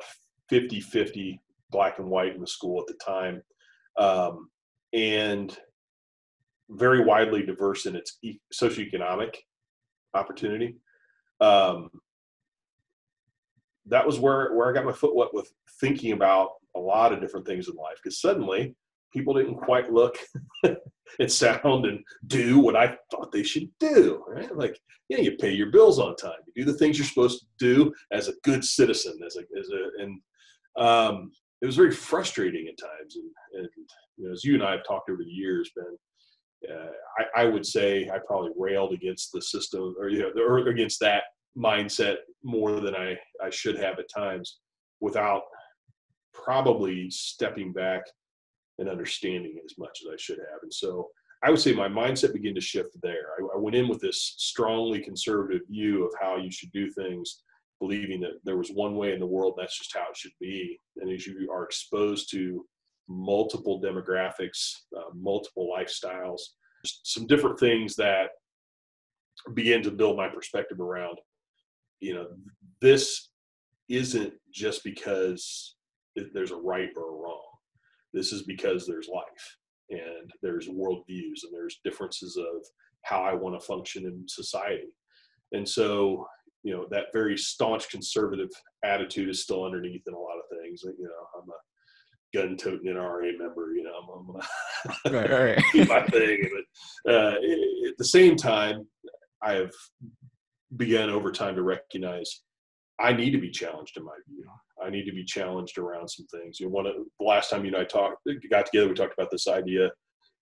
50 0.48 0.80
50 0.80 1.40
black 1.70 1.98
and 1.98 2.08
white 2.08 2.34
in 2.34 2.40
the 2.40 2.46
school 2.46 2.80
at 2.80 2.86
the 2.86 2.98
time. 3.04 3.42
Um, 3.98 4.48
and 4.92 5.56
very 6.70 7.04
widely 7.04 7.44
diverse 7.44 7.86
in 7.86 7.96
its 7.96 8.18
socioeconomic 8.52 9.34
opportunity. 10.14 10.76
Um, 11.40 11.90
that 13.86 14.06
was 14.06 14.18
where 14.18 14.54
where 14.54 14.68
I 14.68 14.72
got 14.72 14.84
my 14.84 14.92
foot 14.92 15.14
wet 15.14 15.28
with 15.32 15.50
thinking 15.80 16.12
about 16.12 16.50
a 16.74 16.80
lot 16.80 17.12
of 17.12 17.20
different 17.20 17.46
things 17.46 17.68
in 17.68 17.76
life 17.76 17.98
because 18.02 18.20
suddenly 18.20 18.74
people 19.16 19.34
didn't 19.34 19.56
quite 19.56 19.92
look 19.92 20.18
and 20.64 21.32
sound 21.32 21.86
and 21.86 22.00
do 22.26 22.58
what 22.58 22.76
I 22.76 22.96
thought 23.10 23.32
they 23.32 23.42
should 23.42 23.68
do. 23.80 24.22
Right? 24.28 24.54
Like, 24.54 24.78
yeah, 25.08 25.18
you 25.18 25.32
pay 25.36 25.52
your 25.52 25.70
bills 25.70 25.98
on 25.98 26.16
time. 26.16 26.38
You 26.46 26.64
do 26.64 26.72
the 26.72 26.78
things 26.78 26.98
you're 26.98 27.06
supposed 27.06 27.40
to 27.40 27.46
do 27.58 27.94
as 28.12 28.28
a 28.28 28.34
good 28.44 28.64
citizen. 28.64 29.18
As 29.24 29.36
a, 29.36 29.58
as 29.58 29.70
a 29.70 30.02
and 30.02 30.20
um, 30.76 31.32
it 31.62 31.66
was 31.66 31.76
very 31.76 31.92
frustrating 31.92 32.68
at 32.68 32.78
times. 32.78 33.16
And, 33.16 33.30
and 33.60 33.68
you 34.16 34.26
know, 34.26 34.32
as 34.32 34.44
you 34.44 34.54
and 34.54 34.62
I 34.62 34.72
have 34.72 34.86
talked 34.86 35.08
over 35.08 35.24
the 35.24 35.30
years, 35.30 35.70
Ben, 35.74 36.70
uh, 36.70 36.90
I, 37.18 37.42
I, 37.42 37.44
would 37.46 37.64
say 37.64 38.10
I 38.12 38.18
probably 38.18 38.50
railed 38.56 38.92
against 38.92 39.30
the 39.32 39.40
system 39.40 39.94
or, 39.98 40.08
you 40.08 40.20
know, 40.20 40.32
or 40.42 40.58
against 40.68 41.00
that 41.00 41.24
mindset 41.56 42.16
more 42.42 42.80
than 42.80 42.94
I, 42.94 43.16
I 43.42 43.50
should 43.50 43.78
have 43.78 43.98
at 43.98 44.10
times 44.14 44.58
without 45.00 45.42
probably 46.32 47.10
stepping 47.10 47.72
back 47.72 48.02
and 48.78 48.88
understanding 48.88 49.58
as 49.64 49.78
much 49.78 50.00
as 50.02 50.12
I 50.12 50.16
should 50.18 50.38
have. 50.38 50.60
And 50.62 50.72
so 50.72 51.08
I 51.42 51.50
would 51.50 51.60
say 51.60 51.72
my 51.72 51.88
mindset 51.88 52.32
began 52.32 52.54
to 52.54 52.60
shift 52.60 52.90
there. 53.02 53.28
I, 53.38 53.56
I, 53.56 53.58
went 53.58 53.76
in 53.76 53.88
with 53.88 54.00
this 54.00 54.34
strongly 54.38 55.00
conservative 55.00 55.62
view 55.68 56.04
of 56.04 56.12
how 56.20 56.36
you 56.36 56.50
should 56.50 56.72
do 56.72 56.90
things, 56.90 57.42
believing 57.78 58.20
that 58.20 58.40
there 58.44 58.56
was 58.56 58.70
one 58.70 58.96
way 58.96 59.12
in 59.12 59.20
the 59.20 59.26
world, 59.26 59.54
that's 59.56 59.78
just 59.78 59.94
how 59.94 60.10
it 60.10 60.16
should 60.16 60.32
be. 60.40 60.80
And 60.96 61.10
as 61.10 61.26
you 61.26 61.50
are 61.52 61.64
exposed 61.64 62.30
to 62.32 62.64
multiple 63.08 63.80
demographics, 63.80 64.72
uh, 64.96 65.10
multiple 65.14 65.72
lifestyles, 65.76 66.40
some 66.84 67.26
different 67.26 67.58
things 67.58 67.96
that 67.96 68.30
begin 69.54 69.82
to 69.82 69.90
build 69.90 70.16
my 70.16 70.28
perspective 70.28 70.80
around 70.80 71.18
you 72.00 72.14
know, 72.14 72.26
this 72.80 73.30
isn't 73.88 74.34
just 74.52 74.84
because 74.84 75.76
there's 76.32 76.50
a 76.50 76.56
right 76.56 76.90
or 76.96 77.08
a 77.08 77.20
wrong. 77.20 77.45
This 78.16 78.32
is 78.32 78.42
because 78.42 78.86
there's 78.86 79.08
life 79.08 79.56
and 79.90 80.30
there's 80.42 80.68
worldviews 80.68 81.44
and 81.44 81.52
there's 81.52 81.80
differences 81.84 82.36
of 82.36 82.64
how 83.02 83.22
I 83.22 83.34
want 83.34 83.60
to 83.60 83.64
function 83.64 84.06
in 84.06 84.24
society. 84.26 84.88
And 85.52 85.68
so, 85.68 86.26
you 86.62 86.74
know, 86.74 86.86
that 86.90 87.12
very 87.12 87.36
staunch 87.36 87.90
conservative 87.90 88.48
attitude 88.84 89.28
is 89.28 89.42
still 89.42 89.64
underneath 89.64 90.02
in 90.06 90.14
a 90.14 90.18
lot 90.18 90.38
of 90.38 90.58
things. 90.58 90.82
You 90.82 90.94
know, 90.98 91.40
I'm 91.40 91.48
a 91.50 92.46
gun 92.46 92.56
toting 92.56 92.92
NRA 92.92 93.38
member, 93.38 93.74
you 93.74 93.84
know, 93.84 93.92
I'm, 93.92 94.08
I'm 94.18 95.12
gonna 95.12 95.28
right, 95.28 95.54
right. 95.56 95.64
keep 95.72 95.88
my 95.88 96.04
thing. 96.06 96.48
But 97.04 97.12
uh, 97.12 97.34
at 97.34 97.98
the 97.98 98.04
same 98.04 98.34
time, 98.34 98.86
I 99.42 99.52
have 99.52 99.72
began 100.74 101.10
over 101.10 101.30
time 101.30 101.54
to 101.54 101.62
recognize 101.62 102.42
I 102.98 103.12
need 103.12 103.30
to 103.32 103.38
be 103.38 103.50
challenged 103.50 103.96
in 103.96 104.04
my 104.04 104.16
view. 104.28 104.44
I 104.82 104.90
need 104.90 105.04
to 105.04 105.12
be 105.12 105.24
challenged 105.24 105.78
around 105.78 106.08
some 106.08 106.26
things. 106.26 106.58
You 106.58 106.66
know, 106.66 106.72
one 106.72 106.86
of 106.86 106.94
the 106.94 107.24
last 107.24 107.50
time 107.50 107.64
you 107.64 107.72
and 107.74 107.76
I 107.76 107.84
talked, 107.84 108.26
got 108.50 108.66
together, 108.66 108.88
we 108.88 108.94
talked 108.94 109.14
about 109.18 109.30
this 109.30 109.48
idea 109.48 109.90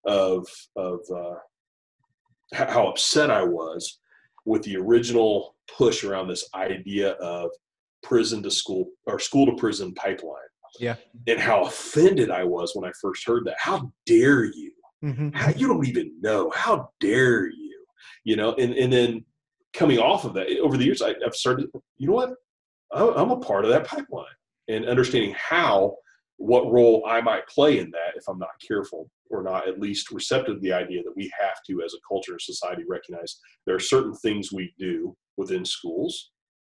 of 0.05 0.47
of 0.77 1.01
uh, 1.15 1.35
how 2.53 2.89
upset 2.89 3.31
I 3.31 3.43
was 3.43 3.99
with 4.45 4.63
the 4.63 4.77
original 4.77 5.57
push 5.77 6.05
around 6.05 6.29
this 6.29 6.49
idea 6.55 7.13
of 7.13 7.51
prison 8.03 8.43
to 8.43 8.51
school 8.51 8.87
or 9.07 9.19
school 9.19 9.47
to 9.47 9.57
prison 9.57 9.95
pipeline. 9.95 10.41
Yeah, 10.79 10.97
and 11.27 11.41
how 11.41 11.65
offended 11.65 12.31
I 12.31 12.45
was 12.45 12.73
when 12.75 12.89
I 12.89 12.93
first 13.01 13.27
heard 13.27 13.45
that. 13.47 13.57
How 13.59 13.93
dare 14.07 14.45
you? 14.45 14.73
Mm-hmm. 15.05 15.31
How 15.31 15.51
you 15.51 15.69
don't 15.69 15.87
even 15.87 16.13
know? 16.21 16.51
How 16.55 16.91
dare 17.01 17.47
you? 17.47 17.85
You 18.25 18.37
know, 18.37 18.55
and 18.55 18.75
and 18.75 18.93
then 18.93 19.25
coming 19.75 19.99
off 19.99 20.25
of 20.25 20.35
that 20.35 20.49
over 20.61 20.77
the 20.77 20.85
years, 20.85 21.03
I, 21.03 21.15
have 21.25 21.35
started, 21.35 21.67
you 21.99 22.07
know 22.09 22.15
what? 22.15 22.35
I'm 22.95 23.31
a 23.31 23.37
part 23.37 23.65
of 23.65 23.71
that 23.71 23.87
pipeline 23.87 24.27
and 24.69 24.87
understanding 24.87 25.35
how, 25.37 25.97
what 26.37 26.71
role 26.71 27.05
I 27.07 27.21
might 27.21 27.47
play 27.49 27.79
in 27.79 27.91
that 27.91 28.17
if 28.17 28.25
I'm 28.29 28.39
not 28.39 28.61
careful 28.67 29.11
or 29.31 29.43
not 29.43 29.69
at 29.69 29.81
least 29.81 30.11
receptive 30.11 30.57
to 30.57 30.61
the 30.61 30.73
idea 30.73 31.03
that 31.03 31.17
we 31.17 31.31
have 31.39 31.57
to, 31.67 31.83
as 31.83 31.95
a 31.95 32.09
culture 32.09 32.33
and 32.33 32.41
society, 32.41 32.85
recognize 32.89 33.41
there 33.67 33.75
are 33.75 33.81
certain 33.81 34.15
things 34.15 34.53
we 34.53 34.73
do 34.79 35.17
within 35.37 35.65
schools 35.65 36.31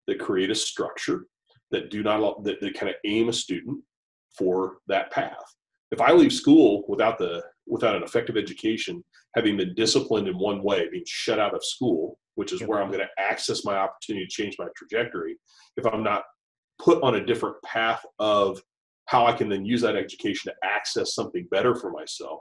that 0.08 0.20
create 0.20 0.52
a 0.52 0.56
structure 0.56 1.26
that 1.72 1.90
do 1.90 2.04
not 2.04 2.44
that, 2.44 2.60
that 2.62 2.74
kind 2.74 2.90
of 2.90 2.96
aim 3.06 3.30
a 3.30 3.34
student 3.34 3.80
for 4.38 4.78
that 4.88 5.12
path. 5.12 5.36
If 5.92 6.02
I 6.02 6.12
leave 6.12 6.34
school 6.34 6.84
without 6.88 7.18
the 7.18 7.44
without 7.68 7.96
an 7.96 8.04
effective 8.04 8.38
education, 8.38 9.04
having 9.36 9.58
been 9.58 9.74
disciplined 9.76 10.28
in 10.28 10.38
one 10.38 10.64
way, 10.64 10.90
being 10.90 11.04
shut 11.06 11.40
out 11.40 11.56
of 11.56 11.64
school, 11.64 12.20
which 12.36 12.54
is 12.54 12.62
where 12.62 12.82
I'm 12.82 12.90
going 12.90 13.02
to 13.02 13.22
access 13.22 13.66
my 13.66 13.76
opportunity 13.76 14.26
to 14.26 14.32
change 14.32 14.56
my 14.58 14.68
trajectory. 14.76 15.38
If 15.78 15.86
I'm 15.86 16.04
not 16.04 16.24
put 16.80 17.02
on 17.04 17.16
a 17.16 17.26
different 17.26 17.56
path 17.64 18.04
of 18.20 18.62
how 19.06 19.26
I 19.26 19.34
can 19.34 19.50
then 19.50 19.66
use 19.66 19.82
that 19.82 19.96
education 19.96 20.52
to 20.52 20.68
access 20.68 21.14
something 21.14 21.48
better 21.52 21.76
for 21.76 21.92
myself 21.92 22.40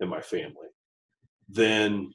and 0.00 0.08
my 0.08 0.20
family, 0.20 0.68
then 1.48 2.12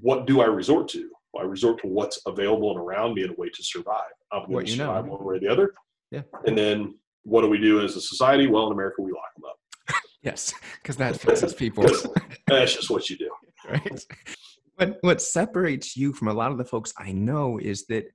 what 0.00 0.26
do 0.26 0.40
I 0.40 0.46
resort 0.46 0.88
to? 0.88 1.10
Well, 1.32 1.44
I 1.44 1.46
resort 1.46 1.80
to 1.82 1.88
what's 1.88 2.20
available 2.26 2.70
and 2.70 2.80
around 2.80 3.14
me 3.14 3.24
in 3.24 3.30
a 3.30 3.34
way 3.34 3.48
to 3.48 3.62
survive. 3.62 4.10
I'm 4.32 4.42
going 4.42 4.52
what 4.52 4.66
to 4.66 4.72
survive 4.72 5.06
know. 5.06 5.12
one 5.12 5.24
way 5.24 5.36
or 5.36 5.40
the 5.40 5.48
other. 5.48 5.74
Yeah. 6.10 6.22
And 6.46 6.56
then 6.56 6.94
what 7.22 7.42
do 7.42 7.48
we 7.48 7.58
do 7.58 7.84
as 7.84 7.96
a 7.96 8.00
society? 8.00 8.46
Well, 8.46 8.66
in 8.66 8.72
America, 8.72 9.02
we 9.02 9.12
lock 9.12 9.34
them 9.36 9.44
up. 9.48 10.02
yes, 10.22 10.52
because 10.82 10.96
that 10.96 11.16
fixes 11.20 11.54
people. 11.54 11.84
that's 12.46 12.74
just 12.74 12.90
what 12.90 13.10
you 13.10 13.16
do. 13.16 13.30
Right. 13.68 14.04
What 14.80 14.98
what 15.02 15.22
separates 15.22 15.96
you 15.96 16.12
from 16.14 16.28
a 16.28 16.32
lot 16.32 16.52
of 16.52 16.58
the 16.58 16.64
folks 16.64 16.92
I 16.98 17.12
know 17.12 17.58
is 17.58 17.86
that 17.86 18.06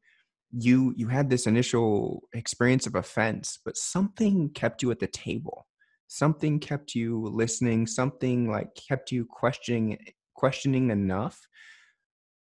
you 0.51 0.93
you 0.97 1.07
had 1.07 1.29
this 1.29 1.47
initial 1.47 2.23
experience 2.33 2.87
of 2.87 2.95
offense, 2.95 3.59
but 3.63 3.77
something 3.77 4.49
kept 4.49 4.81
you 4.81 4.91
at 4.91 4.99
the 4.99 5.07
table. 5.07 5.67
something 6.07 6.59
kept 6.59 6.95
you 6.95 7.21
listening, 7.27 7.87
something 7.87 8.49
like 8.49 8.69
kept 8.75 9.11
you 9.11 9.25
questioning 9.25 9.97
questioning 10.35 10.91
enough 10.91 11.39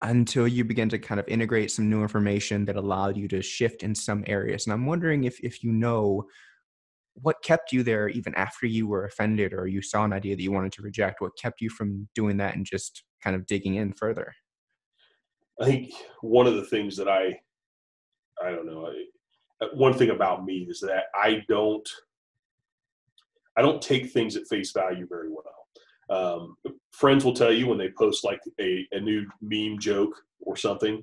until 0.02 0.48
you 0.48 0.64
begin 0.64 0.88
to 0.88 0.98
kind 0.98 1.20
of 1.20 1.28
integrate 1.28 1.70
some 1.70 1.90
new 1.90 2.02
information 2.02 2.64
that 2.66 2.76
allowed 2.76 3.16
you 3.16 3.28
to 3.28 3.42
shift 3.42 3.82
in 3.82 3.94
some 3.94 4.24
areas. 4.26 4.66
And 4.66 4.72
I'm 4.74 4.86
wondering 4.86 5.24
if 5.24 5.40
if 5.40 5.62
you 5.62 5.72
know 5.72 6.24
what 7.14 7.42
kept 7.44 7.72
you 7.72 7.82
there 7.82 8.08
even 8.08 8.34
after 8.36 8.66
you 8.66 8.86
were 8.88 9.04
offended 9.04 9.52
or 9.52 9.66
you 9.66 9.82
saw 9.82 10.04
an 10.04 10.12
idea 10.12 10.36
that 10.36 10.42
you 10.42 10.52
wanted 10.52 10.72
to 10.72 10.82
reject, 10.82 11.20
what 11.20 11.36
kept 11.40 11.60
you 11.60 11.70
from 11.70 12.08
doing 12.14 12.38
that 12.38 12.56
and 12.56 12.66
just 12.66 13.04
kind 13.22 13.36
of 13.36 13.46
digging 13.46 13.76
in 13.76 13.92
further? 13.92 14.34
I 15.60 15.66
think 15.66 15.92
one 16.22 16.46
of 16.46 16.54
the 16.54 16.64
things 16.64 16.96
that 16.96 17.08
I 17.08 17.40
I 18.42 18.50
don't 18.50 18.66
know, 18.66 18.90
I, 19.60 19.66
one 19.74 19.92
thing 19.92 20.10
about 20.10 20.44
me 20.44 20.66
is 20.68 20.80
that 20.80 21.04
I 21.14 21.44
don't 21.48 21.88
I 23.56 23.62
don't 23.62 23.82
take 23.82 24.10
things 24.10 24.36
at 24.36 24.46
face 24.48 24.72
value 24.72 25.06
very 25.08 25.28
well. 25.28 25.44
Um, 26.10 26.56
friends 26.92 27.24
will 27.24 27.34
tell 27.34 27.52
you 27.52 27.66
when 27.66 27.78
they 27.78 27.90
post 27.90 28.24
like 28.24 28.40
a, 28.60 28.86
a 28.92 29.00
new 29.00 29.26
meme 29.42 29.78
joke 29.78 30.14
or 30.40 30.56
something, 30.56 31.02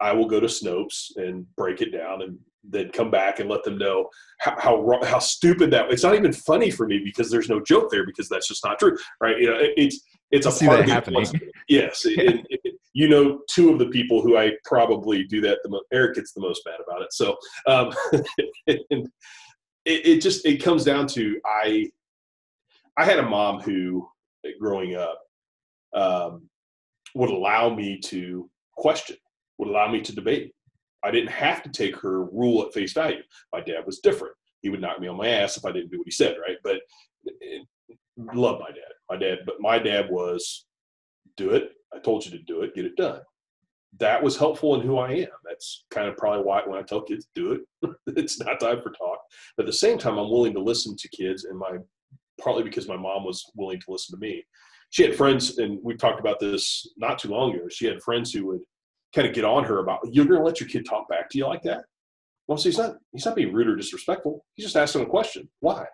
I 0.00 0.12
will 0.12 0.26
go 0.26 0.40
to 0.40 0.46
Snopes 0.46 1.16
and 1.16 1.46
break 1.56 1.80
it 1.80 1.90
down 1.90 2.22
and 2.22 2.38
then 2.64 2.90
come 2.90 3.10
back 3.10 3.38
and 3.38 3.48
let 3.48 3.62
them 3.64 3.78
know 3.78 4.08
how, 4.38 4.56
how, 4.58 5.00
how 5.04 5.18
stupid 5.18 5.70
that 5.70 5.90
it's 5.90 6.02
not 6.02 6.14
even 6.14 6.32
funny 6.32 6.70
for 6.70 6.86
me 6.86 7.00
because 7.02 7.30
there's 7.30 7.48
no 7.48 7.60
joke 7.60 7.90
there 7.90 8.04
because 8.04 8.28
that's 8.28 8.48
just 8.48 8.64
not 8.64 8.78
true 8.78 8.96
right 9.20 9.38
you 9.38 9.48
know 9.48 9.56
it, 9.56 9.72
it's 9.76 10.00
it's 10.30 10.46
a 10.46 10.64
part 10.64 10.80
of 10.80 10.86
happening. 10.86 11.26
yes 11.68 12.02
it, 12.04 12.46
it, 12.50 12.74
you 12.92 13.08
know 13.08 13.40
two 13.50 13.70
of 13.70 13.78
the 13.78 13.86
people 13.86 14.22
who 14.22 14.36
i 14.36 14.52
probably 14.64 15.24
do 15.24 15.40
that 15.40 15.58
the 15.62 15.70
most 15.70 15.84
eric 15.92 16.14
gets 16.14 16.32
the 16.32 16.40
most 16.40 16.62
mad 16.66 16.78
about 16.86 17.02
it 17.02 17.12
so 17.12 17.36
um, 17.66 17.92
it, 19.84 20.20
just 20.20 20.44
it 20.44 20.62
comes 20.62 20.84
down 20.84 21.06
to 21.06 21.40
i 21.46 21.86
i 22.96 23.04
had 23.04 23.18
a 23.18 23.22
mom 23.22 23.60
who 23.60 24.06
growing 24.60 24.96
up 24.96 25.20
um, 25.94 26.48
would 27.14 27.30
allow 27.30 27.74
me 27.74 27.98
to 27.98 28.48
question, 28.76 29.16
would 29.58 29.68
allow 29.68 29.90
me 29.90 30.00
to 30.00 30.14
debate. 30.14 30.52
I 31.04 31.10
didn't 31.10 31.30
have 31.30 31.62
to 31.62 31.70
take 31.70 31.96
her 31.96 32.24
rule 32.24 32.64
at 32.64 32.74
face 32.74 32.92
value. 32.92 33.22
My 33.52 33.60
dad 33.60 33.86
was 33.86 34.00
different. 34.00 34.34
He 34.62 34.68
would 34.68 34.80
knock 34.80 35.00
me 35.00 35.08
on 35.08 35.16
my 35.16 35.28
ass 35.28 35.56
if 35.56 35.64
I 35.64 35.72
didn't 35.72 35.90
do 35.90 35.98
what 35.98 36.06
he 36.06 36.10
said, 36.10 36.36
right? 36.40 36.56
But 36.64 36.80
it, 37.24 37.66
love 38.34 38.60
my 38.60 38.68
dad. 38.68 38.92
My 39.10 39.16
dad, 39.16 39.38
but 39.46 39.56
my 39.60 39.78
dad 39.78 40.10
was 40.10 40.66
do 41.36 41.50
it. 41.50 41.70
I 41.94 41.98
told 41.98 42.24
you 42.24 42.30
to 42.32 42.42
do 42.44 42.62
it, 42.62 42.74
get 42.74 42.84
it 42.84 42.96
done. 42.96 43.20
That 43.98 44.22
was 44.22 44.36
helpful 44.36 44.74
in 44.74 44.86
who 44.86 44.98
I 44.98 45.12
am. 45.12 45.28
That's 45.44 45.86
kind 45.90 46.08
of 46.08 46.16
probably 46.16 46.44
why 46.44 46.62
when 46.66 46.78
I 46.78 46.82
tell 46.82 47.00
kids 47.00 47.26
do 47.34 47.52
it, 47.52 47.90
it's 48.16 48.38
not 48.40 48.60
time 48.60 48.82
for 48.82 48.90
talk. 48.90 49.18
But 49.56 49.64
at 49.64 49.66
the 49.66 49.72
same 49.72 49.96
time, 49.96 50.18
I'm 50.18 50.30
willing 50.30 50.52
to 50.54 50.60
listen 50.60 50.94
to 50.96 51.08
kids 51.08 51.44
and 51.44 51.58
my 51.58 51.78
partly 52.40 52.62
because 52.62 52.86
my 52.86 52.96
mom 52.96 53.24
was 53.24 53.50
willing 53.56 53.80
to 53.80 53.90
listen 53.90 54.18
to 54.18 54.20
me. 54.20 54.44
She 54.90 55.02
had 55.02 55.16
friends, 55.16 55.58
and 55.58 55.78
we 55.82 55.96
talked 55.96 56.20
about 56.20 56.40
this 56.40 56.88
not 56.96 57.18
too 57.18 57.28
long 57.28 57.54
ago. 57.54 57.68
She 57.68 57.86
had 57.86 58.02
friends 58.02 58.32
who 58.32 58.46
would 58.46 58.60
kind 59.14 59.26
of 59.26 59.34
get 59.34 59.44
on 59.44 59.64
her 59.64 59.78
about, 59.78 60.00
"You're 60.10 60.24
going 60.24 60.40
to 60.40 60.44
let 60.44 60.60
your 60.60 60.68
kid 60.68 60.86
talk 60.86 61.08
back 61.08 61.28
to 61.30 61.38
you 61.38 61.46
like 61.46 61.62
that?" 61.62 61.84
Well, 62.46 62.58
see, 62.58 62.70
he's 62.70 62.78
not. 62.78 62.96
He's 63.12 63.26
not 63.26 63.36
being 63.36 63.52
rude 63.52 63.68
or 63.68 63.76
disrespectful. 63.76 64.44
He's 64.54 64.66
just 64.66 64.76
asking 64.76 65.02
a 65.02 65.06
question. 65.06 65.48
Why? 65.60 65.86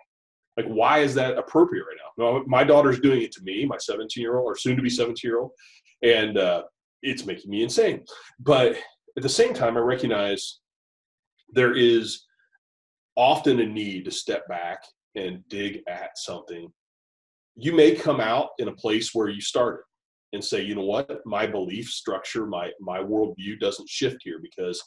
Like, 0.57 0.67
why 0.67 0.99
is 1.01 1.15
that 1.15 1.39
appropriate 1.39 1.85
right 1.85 1.97
now? 1.97 2.45
my 2.47 2.63
daughter's 2.63 3.01
doing 3.01 3.23
it 3.23 3.33
to 3.33 3.43
me, 3.43 3.65
my 3.67 3.77
17 3.77 4.23
year 4.23 4.39
old 4.39 4.47
or 4.47 4.57
soon 4.57 4.77
to 4.77 4.83
be 4.83 4.89
17 4.91 5.29
year 5.29 5.41
old, 5.41 5.51
and 6.03 6.39
uh, 6.39 6.63
it's 7.03 7.27
making 7.27 7.51
me 7.51 7.65
insane. 7.65 8.05
But 8.39 8.77
at 9.17 9.23
the 9.23 9.29
same 9.29 9.53
time, 9.53 9.77
I 9.77 9.81
recognize 9.81 10.61
there 11.51 11.75
is 11.75 12.25
often 13.17 13.61
a 13.61 13.67
need 13.67 14.05
to 14.05 14.11
step 14.11 14.47
back 14.49 14.79
and 15.15 15.47
dig 15.49 15.83
at 15.89 16.17
something, 16.17 16.73
you 17.57 17.73
may 17.73 17.95
come 17.95 18.21
out 18.21 18.51
in 18.59 18.69
a 18.69 18.75
place 18.75 19.11
where 19.15 19.29
you 19.29 19.41
started 19.41 19.83
and 20.33 20.45
say, 20.45 20.63
you 20.63 20.75
know 20.75 20.85
what, 20.85 21.21
my 21.25 21.47
belief 21.47 21.89
structure, 21.89 22.47
my 22.47 22.71
my 22.81 22.99
worldview 22.99 23.59
doesn't 23.61 23.89
shift 23.89 24.19
here 24.23 24.41
because 24.43 24.83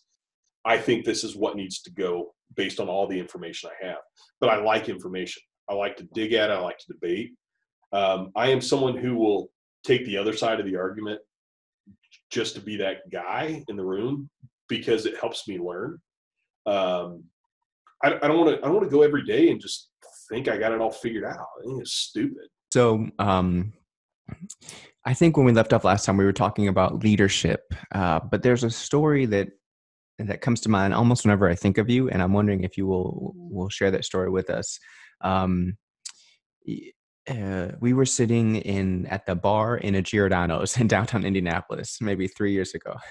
I 0.65 0.77
think 0.77 1.05
this 1.05 1.23
is 1.23 1.37
what 1.37 1.55
needs 1.55 1.81
to 1.83 1.91
go 1.91 2.33
based 2.55 2.79
on 2.79 2.89
all 2.89 3.07
the 3.07 3.19
information 3.19 3.69
I 3.69 3.87
have. 3.87 3.99
But 4.41 4.49
I 4.49 4.57
like 4.61 4.89
information. 4.89 5.41
I 5.69 5.73
like 5.73 5.97
to 5.97 6.03
dig 6.13 6.33
at. 6.33 6.51
I 6.51 6.59
like 6.59 6.77
to 6.79 6.93
debate. 6.93 7.33
Um, 7.91 8.31
I 8.35 8.49
am 8.49 8.61
someone 8.61 8.97
who 8.97 9.15
will 9.15 9.49
take 9.83 10.05
the 10.05 10.17
other 10.17 10.33
side 10.33 10.59
of 10.59 10.65
the 10.65 10.75
argument 10.75 11.21
just 12.29 12.55
to 12.55 12.61
be 12.61 12.77
that 12.77 13.09
guy 13.11 13.63
in 13.67 13.75
the 13.75 13.85
room 13.85 14.29
because 14.67 15.05
it 15.05 15.17
helps 15.19 15.47
me 15.47 15.57
learn. 15.57 15.99
Um, 16.65 17.23
I, 18.03 18.15
I 18.15 18.27
don't 18.27 18.37
want 18.37 18.49
to. 18.49 18.57
I 18.57 18.65
don't 18.65 18.75
want 18.75 18.89
to 18.89 18.95
go 18.95 19.01
every 19.01 19.23
day 19.23 19.49
and 19.49 19.59
just 19.59 19.89
think 20.29 20.47
I 20.47 20.57
got 20.57 20.71
it 20.71 20.81
all 20.81 20.91
figured 20.91 21.23
out. 21.23 21.37
I 21.61 21.65
think 21.65 21.81
it's 21.81 21.93
stupid. 21.93 22.47
So, 22.73 23.07
um, 23.17 23.73
I 25.05 25.13
think 25.13 25.37
when 25.37 25.45
we 25.45 25.53
left 25.53 25.71
off 25.71 25.85
last 25.85 26.05
time, 26.05 26.17
we 26.17 26.25
were 26.25 26.33
talking 26.33 26.67
about 26.67 27.03
leadership, 27.03 27.61
uh, 27.95 28.19
but 28.29 28.43
there's 28.43 28.63
a 28.63 28.69
story 28.69 29.25
that 29.27 29.47
that 30.19 30.41
comes 30.41 30.59
to 30.61 30.69
mind 30.69 30.93
almost 30.93 31.23
whenever 31.23 31.47
I 31.49 31.55
think 31.55 31.77
of 31.77 31.89
you, 31.89 32.09
and 32.09 32.21
I'm 32.21 32.33
wondering 32.33 32.63
if 32.63 32.77
you 32.77 32.87
will 32.87 33.33
will 33.35 33.69
share 33.69 33.91
that 33.91 34.05
story 34.05 34.29
with 34.29 34.49
us. 34.49 34.79
Um, 35.21 35.77
uh, 37.29 37.71
we 37.81 37.93
were 37.93 38.05
sitting 38.05 38.55
in 38.57 39.05
at 39.07 39.25
the 39.25 39.35
bar 39.35 39.77
in 39.77 39.95
a 39.95 40.01
Giordano's 40.01 40.77
in 40.79 40.87
downtown 40.87 41.25
Indianapolis, 41.25 41.97
maybe 42.01 42.27
three 42.27 42.51
years 42.53 42.73
ago. 42.73 42.95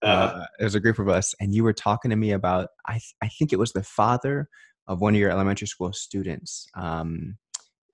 Uh-huh. 0.00 0.42
Uh, 0.42 0.46
there's 0.60 0.76
a 0.76 0.80
group 0.80 1.00
of 1.00 1.08
us, 1.08 1.34
and 1.40 1.52
you 1.52 1.64
were 1.64 1.72
talking 1.72 2.08
to 2.10 2.16
me 2.16 2.30
about 2.30 2.68
I 2.86 2.92
th- 2.92 3.14
I 3.20 3.26
think 3.26 3.52
it 3.52 3.58
was 3.58 3.72
the 3.72 3.82
father 3.82 4.48
of 4.86 5.00
one 5.00 5.12
of 5.12 5.20
your 5.20 5.32
elementary 5.32 5.66
school 5.66 5.92
students 5.92 6.68
um, 6.76 7.36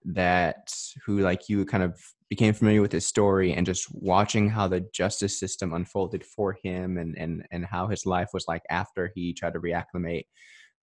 that 0.04 0.70
who 1.06 1.20
like 1.20 1.48
you 1.48 1.64
kind 1.64 1.82
of 1.82 1.98
became 2.28 2.52
familiar 2.52 2.82
with 2.82 2.92
his 2.92 3.06
story 3.06 3.54
and 3.54 3.64
just 3.64 3.86
watching 3.94 4.50
how 4.50 4.68
the 4.68 4.86
justice 4.92 5.40
system 5.40 5.72
unfolded 5.72 6.24
for 6.24 6.58
him 6.62 6.98
and 6.98 7.16
and 7.16 7.46
and 7.50 7.64
how 7.64 7.86
his 7.86 8.04
life 8.04 8.28
was 8.34 8.44
like 8.46 8.62
after 8.68 9.10
he 9.14 9.32
tried 9.32 9.54
to 9.54 9.60
reacclimate 9.60 10.24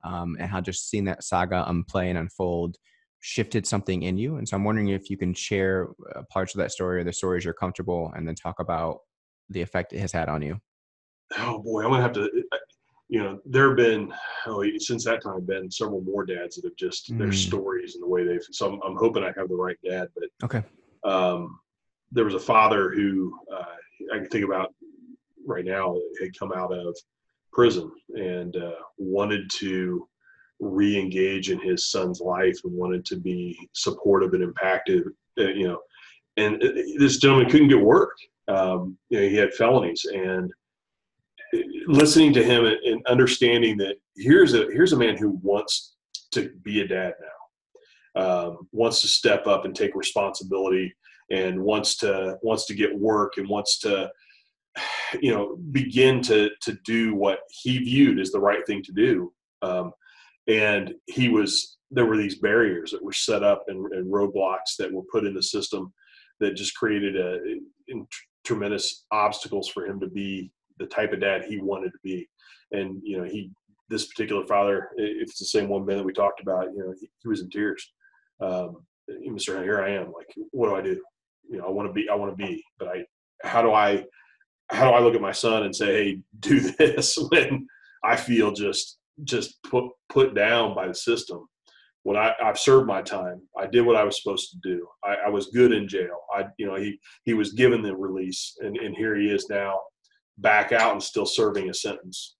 um, 0.04 0.36
and 0.40 0.50
how 0.50 0.62
just 0.62 0.90
seeing 0.90 1.06
that 1.06 1.24
saga 1.24 1.66
unplay 1.68 2.10
and 2.10 2.18
unfold 2.18 2.78
shifted 3.22 3.68
something 3.68 4.04
in 4.04 4.18
you 4.18 4.38
and 4.38 4.50
so 4.50 4.56
i'm 4.56 4.64
wondering 4.64 4.90
if 4.90 5.10
you 5.10 5.18
can 5.18 5.34
share 5.34 5.90
uh, 6.16 6.24
parts 6.32 6.56
of 6.56 6.60
that 6.60 6.72
story 6.72 7.00
or 7.00 7.04
the 7.04 7.14
stories 7.14 7.46
you're 7.46 7.54
comfortable 7.54 8.12
and 8.16 8.28
then 8.28 8.34
talk 8.34 8.60
about 8.60 9.00
the 9.50 9.62
effect 9.62 9.94
it 9.94 10.00
has 10.00 10.12
had 10.12 10.28
on 10.28 10.42
you 10.42 10.60
oh 11.38 11.60
boy 11.60 11.84
i'm 11.84 11.92
gonna 11.92 12.02
have 12.02 12.14
to 12.14 12.30
you 13.12 13.22
know, 13.22 13.40
there 13.46 13.68
have 13.68 13.76
been 13.76 14.12
oh, 14.48 14.64
since 14.78 15.04
that 15.04 15.22
time 15.22 15.46
been 15.46 15.70
several 15.70 16.02
more 16.02 16.26
dads 16.26 16.56
that 16.56 16.64
have 16.64 16.78
just 16.78 17.12
mm. 17.12 17.18
their 17.18 17.34
stories 17.34 17.94
and 17.94 18.04
the 18.04 18.08
way 18.08 18.24
they've. 18.24 18.40
So 18.52 18.72
I'm, 18.72 18.80
I'm, 18.86 18.96
hoping 18.96 19.22
I 19.22 19.34
have 19.36 19.50
the 19.50 19.56
right 19.56 19.78
dad, 19.86 20.08
but 20.16 20.30
okay. 20.46 20.64
Um, 21.04 21.60
there 22.14 22.24
was 22.24 22.36
a 22.36 22.40
father 22.40 22.90
who 22.90 23.38
uh, 23.54 23.76
I 24.14 24.20
can 24.20 24.30
think 24.30 24.46
about 24.46 24.74
right 25.46 25.66
now 25.66 25.98
had 26.22 26.38
come 26.40 26.54
out 26.54 26.72
of 26.72 26.98
prison 27.52 27.92
and 28.16 28.56
uh, 28.56 28.72
wanted 28.98 29.50
to 29.58 30.08
re-engage 30.60 31.50
in 31.50 31.60
his 31.60 31.90
son's 31.90 32.22
life 32.22 32.58
and 32.64 32.74
wanted 32.74 33.04
to 33.06 33.18
be 33.18 33.58
supportive 33.74 34.34
and 34.34 34.44
impacted. 34.44 35.04
Uh, 35.40 35.48
you 35.48 35.68
know, 35.68 35.80
and 36.38 36.64
uh, 36.64 36.70
this 36.98 37.18
gentleman 37.18 37.50
couldn't 37.50 37.70
get 37.70 37.82
work. 37.82 38.16
Um, 38.48 38.98
you 39.10 39.20
know, 39.20 39.28
he 39.28 39.36
had 39.36 39.54
felonies 39.54 40.06
and 40.14 40.52
listening 41.88 42.34
to 42.34 42.44
him 42.44 42.66
and 42.66 43.06
understanding 43.08 43.78
that 43.78 43.96
here's 44.16 44.54
a 44.54 44.66
here's 44.72 44.94
a 44.94 44.98
man 44.98 45.18
who 45.18 45.40
wants 45.42 45.96
to 46.32 46.52
be 46.64 46.82
a 46.82 46.88
dad 46.88 47.14
now, 48.16 48.22
um, 48.24 48.68
wants 48.72 49.02
to 49.02 49.08
step 49.08 49.48
up 49.48 49.66
and 49.66 49.76
take 49.76 49.96
responsibility, 49.96 50.94
and 51.30 51.62
wants 51.62 51.98
to 51.98 52.38
wants 52.42 52.66
to 52.68 52.74
get 52.74 52.98
work 52.98 53.34
and 53.38 53.48
wants 53.48 53.80
to 53.80 54.10
you 55.22 55.32
know 55.32 55.58
begin 55.72 56.22
to 56.22 56.50
to 56.62 56.78
do 56.86 57.16
what 57.16 57.40
he 57.50 57.80
viewed 57.80 58.20
as 58.20 58.32
the 58.32 58.40
right 58.40 58.66
thing 58.66 58.84
to 58.84 58.92
do. 58.92 59.34
Um, 59.62 59.92
and 60.48 60.94
he 61.08 61.30
was 61.30 61.78
there 61.92 62.06
were 62.06 62.18
these 62.18 62.40
barriers 62.40 62.92
that 62.92 63.04
were 63.04 63.12
set 63.12 63.44
up 63.44 63.66
and, 63.68 63.92
and 63.92 64.12
roadblocks 64.12 64.78
that 64.80 64.92
were 64.92 65.04
put 65.12 65.26
in 65.26 65.34
the 65.34 65.44
system 65.44 65.94
that 66.40 66.56
just 66.56 66.76
created 66.76 67.18
a, 67.18 67.38
tremendous 68.44 69.06
obstacles 69.12 69.68
for 69.68 69.86
him 69.86 70.00
to 70.00 70.08
be 70.08 70.52
the 70.80 70.86
type 70.88 71.14
of 71.14 71.22
dad 71.22 71.44
he 71.44 71.60
wanted 71.60 71.92
to 71.92 72.00
be. 72.04 72.28
And 72.72 73.00
you 73.04 73.18
know, 73.18 73.24
he 73.24 73.52
this 73.90 74.08
particular 74.08 74.46
father, 74.48 74.90
if 74.96 75.30
it's 75.30 75.40
the 75.40 75.46
same 75.46 75.68
one 75.68 75.86
man 75.86 75.98
that 75.98 76.06
we 76.06 76.14
talked 76.14 76.42
about, 76.42 76.74
you 76.74 76.80
know, 76.80 76.94
he, 77.00 77.10
he 77.22 77.28
was 77.28 77.42
in 77.42 77.50
tears. 77.50 77.92
Um, 78.40 78.78
Mr. 79.10 79.62
Here 79.62 79.82
I 79.82 79.92
am. 79.92 80.14
Like, 80.14 80.34
what 80.52 80.70
do 80.70 80.76
I 80.76 80.82
do? 80.82 81.02
You 81.50 81.58
know, 81.58 81.66
I 81.66 81.70
want 81.70 81.90
to 81.90 81.94
be. 81.94 82.08
I 82.10 82.16
want 82.16 82.32
to 82.32 82.44
be, 82.44 82.64
but 82.80 82.88
I. 82.88 83.06
How 83.44 83.62
do 83.62 83.74
I? 83.74 84.06
How 84.72 84.90
do 84.90 84.96
I 84.96 85.00
look 85.00 85.16
at 85.16 85.22
my 85.22 85.32
son 85.32 85.64
and 85.64 85.76
say, 85.76 85.86
"Hey, 85.86 86.20
do 86.40 86.60
this"? 86.60 87.18
When 87.30 87.68
I 88.04 88.16
feel 88.16 88.52
just 88.52 88.98
just 89.24 89.62
put 89.64 89.86
put 90.10 90.34
down 90.34 90.76
by 90.76 90.88
the 90.88 90.96
system. 90.96 91.48
When 92.04 92.18
I, 92.18 92.34
I've 92.44 92.58
served 92.58 92.88
my 92.88 93.04
time, 93.04 93.44
I 93.56 93.68
did 93.68 93.82
what 93.82 93.96
I 93.96 94.04
was 94.04 94.20
supposed 94.20 94.50
to 94.50 94.58
do. 94.64 94.88
I, 95.04 95.28
I 95.28 95.30
was 95.30 95.52
good 95.54 95.72
in 95.72 95.88
jail. 95.88 96.18
I, 96.36 96.46
you 96.58 96.66
know, 96.66 96.76
he 96.76 97.00
he 97.26 97.36
was 97.36 97.54
given 97.54 97.84
the 97.84 97.96
release, 97.96 98.58
and, 98.60 98.76
and 98.78 98.96
here 98.96 99.16
he 99.16 99.28
is 99.30 99.48
now 99.50 99.80
back 100.40 100.72
out 100.72 100.94
and 100.94 101.04
still 101.04 101.26
serving 101.26 101.70
a 101.70 101.74
sentence. 101.74 102.36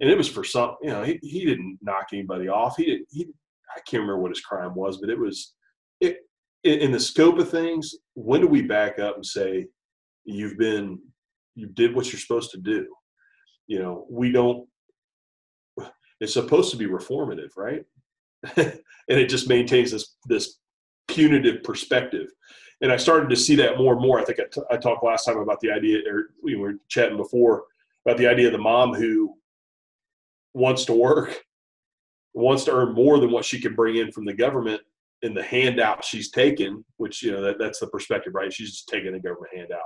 And 0.00 0.10
it 0.10 0.18
was 0.18 0.28
for 0.28 0.44
some, 0.44 0.76
you 0.82 0.90
know, 0.90 1.02
he, 1.02 1.18
he 1.22 1.44
didn't 1.44 1.78
knock 1.82 2.08
anybody 2.12 2.48
off. 2.48 2.76
He 2.76 2.86
didn't, 2.86 3.06
he, 3.10 3.26
I 3.74 3.80
can't 3.86 4.00
remember 4.00 4.18
what 4.18 4.32
his 4.32 4.40
crime 4.40 4.74
was, 4.74 4.98
but 4.98 5.10
it 5.10 5.18
was, 5.18 5.54
it, 6.00 6.18
in, 6.64 6.80
in 6.80 6.92
the 6.92 7.00
scope 7.00 7.38
of 7.38 7.50
things, 7.50 7.94
when 8.14 8.40
do 8.40 8.48
we 8.48 8.62
back 8.62 8.98
up 8.98 9.16
and 9.16 9.24
say, 9.24 9.66
you've 10.24 10.58
been, 10.58 10.98
you 11.54 11.66
did 11.66 11.94
what 11.94 12.12
you're 12.12 12.20
supposed 12.20 12.50
to 12.52 12.58
do? 12.58 12.86
You 13.66 13.78
know, 13.80 14.06
we 14.10 14.32
don't, 14.32 14.66
it's 16.20 16.34
supposed 16.34 16.70
to 16.70 16.76
be 16.76 16.86
reformative, 16.86 17.56
right? 17.56 17.84
and 18.56 18.80
it 19.08 19.28
just 19.28 19.48
maintains 19.48 19.90
this, 19.90 20.14
this 20.26 20.58
punitive 21.08 21.62
perspective. 21.62 22.28
And 22.80 22.92
I 22.92 22.96
started 22.96 23.30
to 23.30 23.36
see 23.36 23.54
that 23.56 23.78
more 23.78 23.94
and 23.94 24.02
more. 24.02 24.18
I 24.18 24.24
think 24.24 24.40
I, 24.40 24.44
t- 24.52 24.66
I 24.70 24.76
talked 24.76 25.04
last 25.04 25.24
time 25.24 25.38
about 25.38 25.60
the 25.60 25.70
idea, 25.70 25.98
or 26.10 26.30
we 26.42 26.56
were 26.56 26.74
chatting 26.88 27.16
before 27.16 27.64
about 28.06 28.18
the 28.18 28.26
idea 28.26 28.46
of 28.46 28.52
the 28.52 28.58
mom 28.58 28.94
who 28.94 29.34
wants 30.54 30.84
to 30.86 30.92
work, 30.92 31.44
wants 32.34 32.64
to 32.64 32.72
earn 32.72 32.94
more 32.94 33.18
than 33.20 33.30
what 33.30 33.44
she 33.44 33.60
can 33.60 33.74
bring 33.74 33.96
in 33.96 34.10
from 34.10 34.24
the 34.24 34.32
government 34.32 34.80
in 35.22 35.34
the 35.34 35.42
handout 35.42 36.04
she's 36.04 36.30
taken, 36.30 36.84
which, 36.96 37.22
you 37.22 37.30
know, 37.30 37.40
that, 37.40 37.58
that's 37.58 37.78
the 37.78 37.86
perspective, 37.86 38.34
right? 38.34 38.52
She's 38.52 38.72
just 38.72 38.88
taking 38.88 39.14
a 39.14 39.20
government 39.20 39.54
handout. 39.54 39.80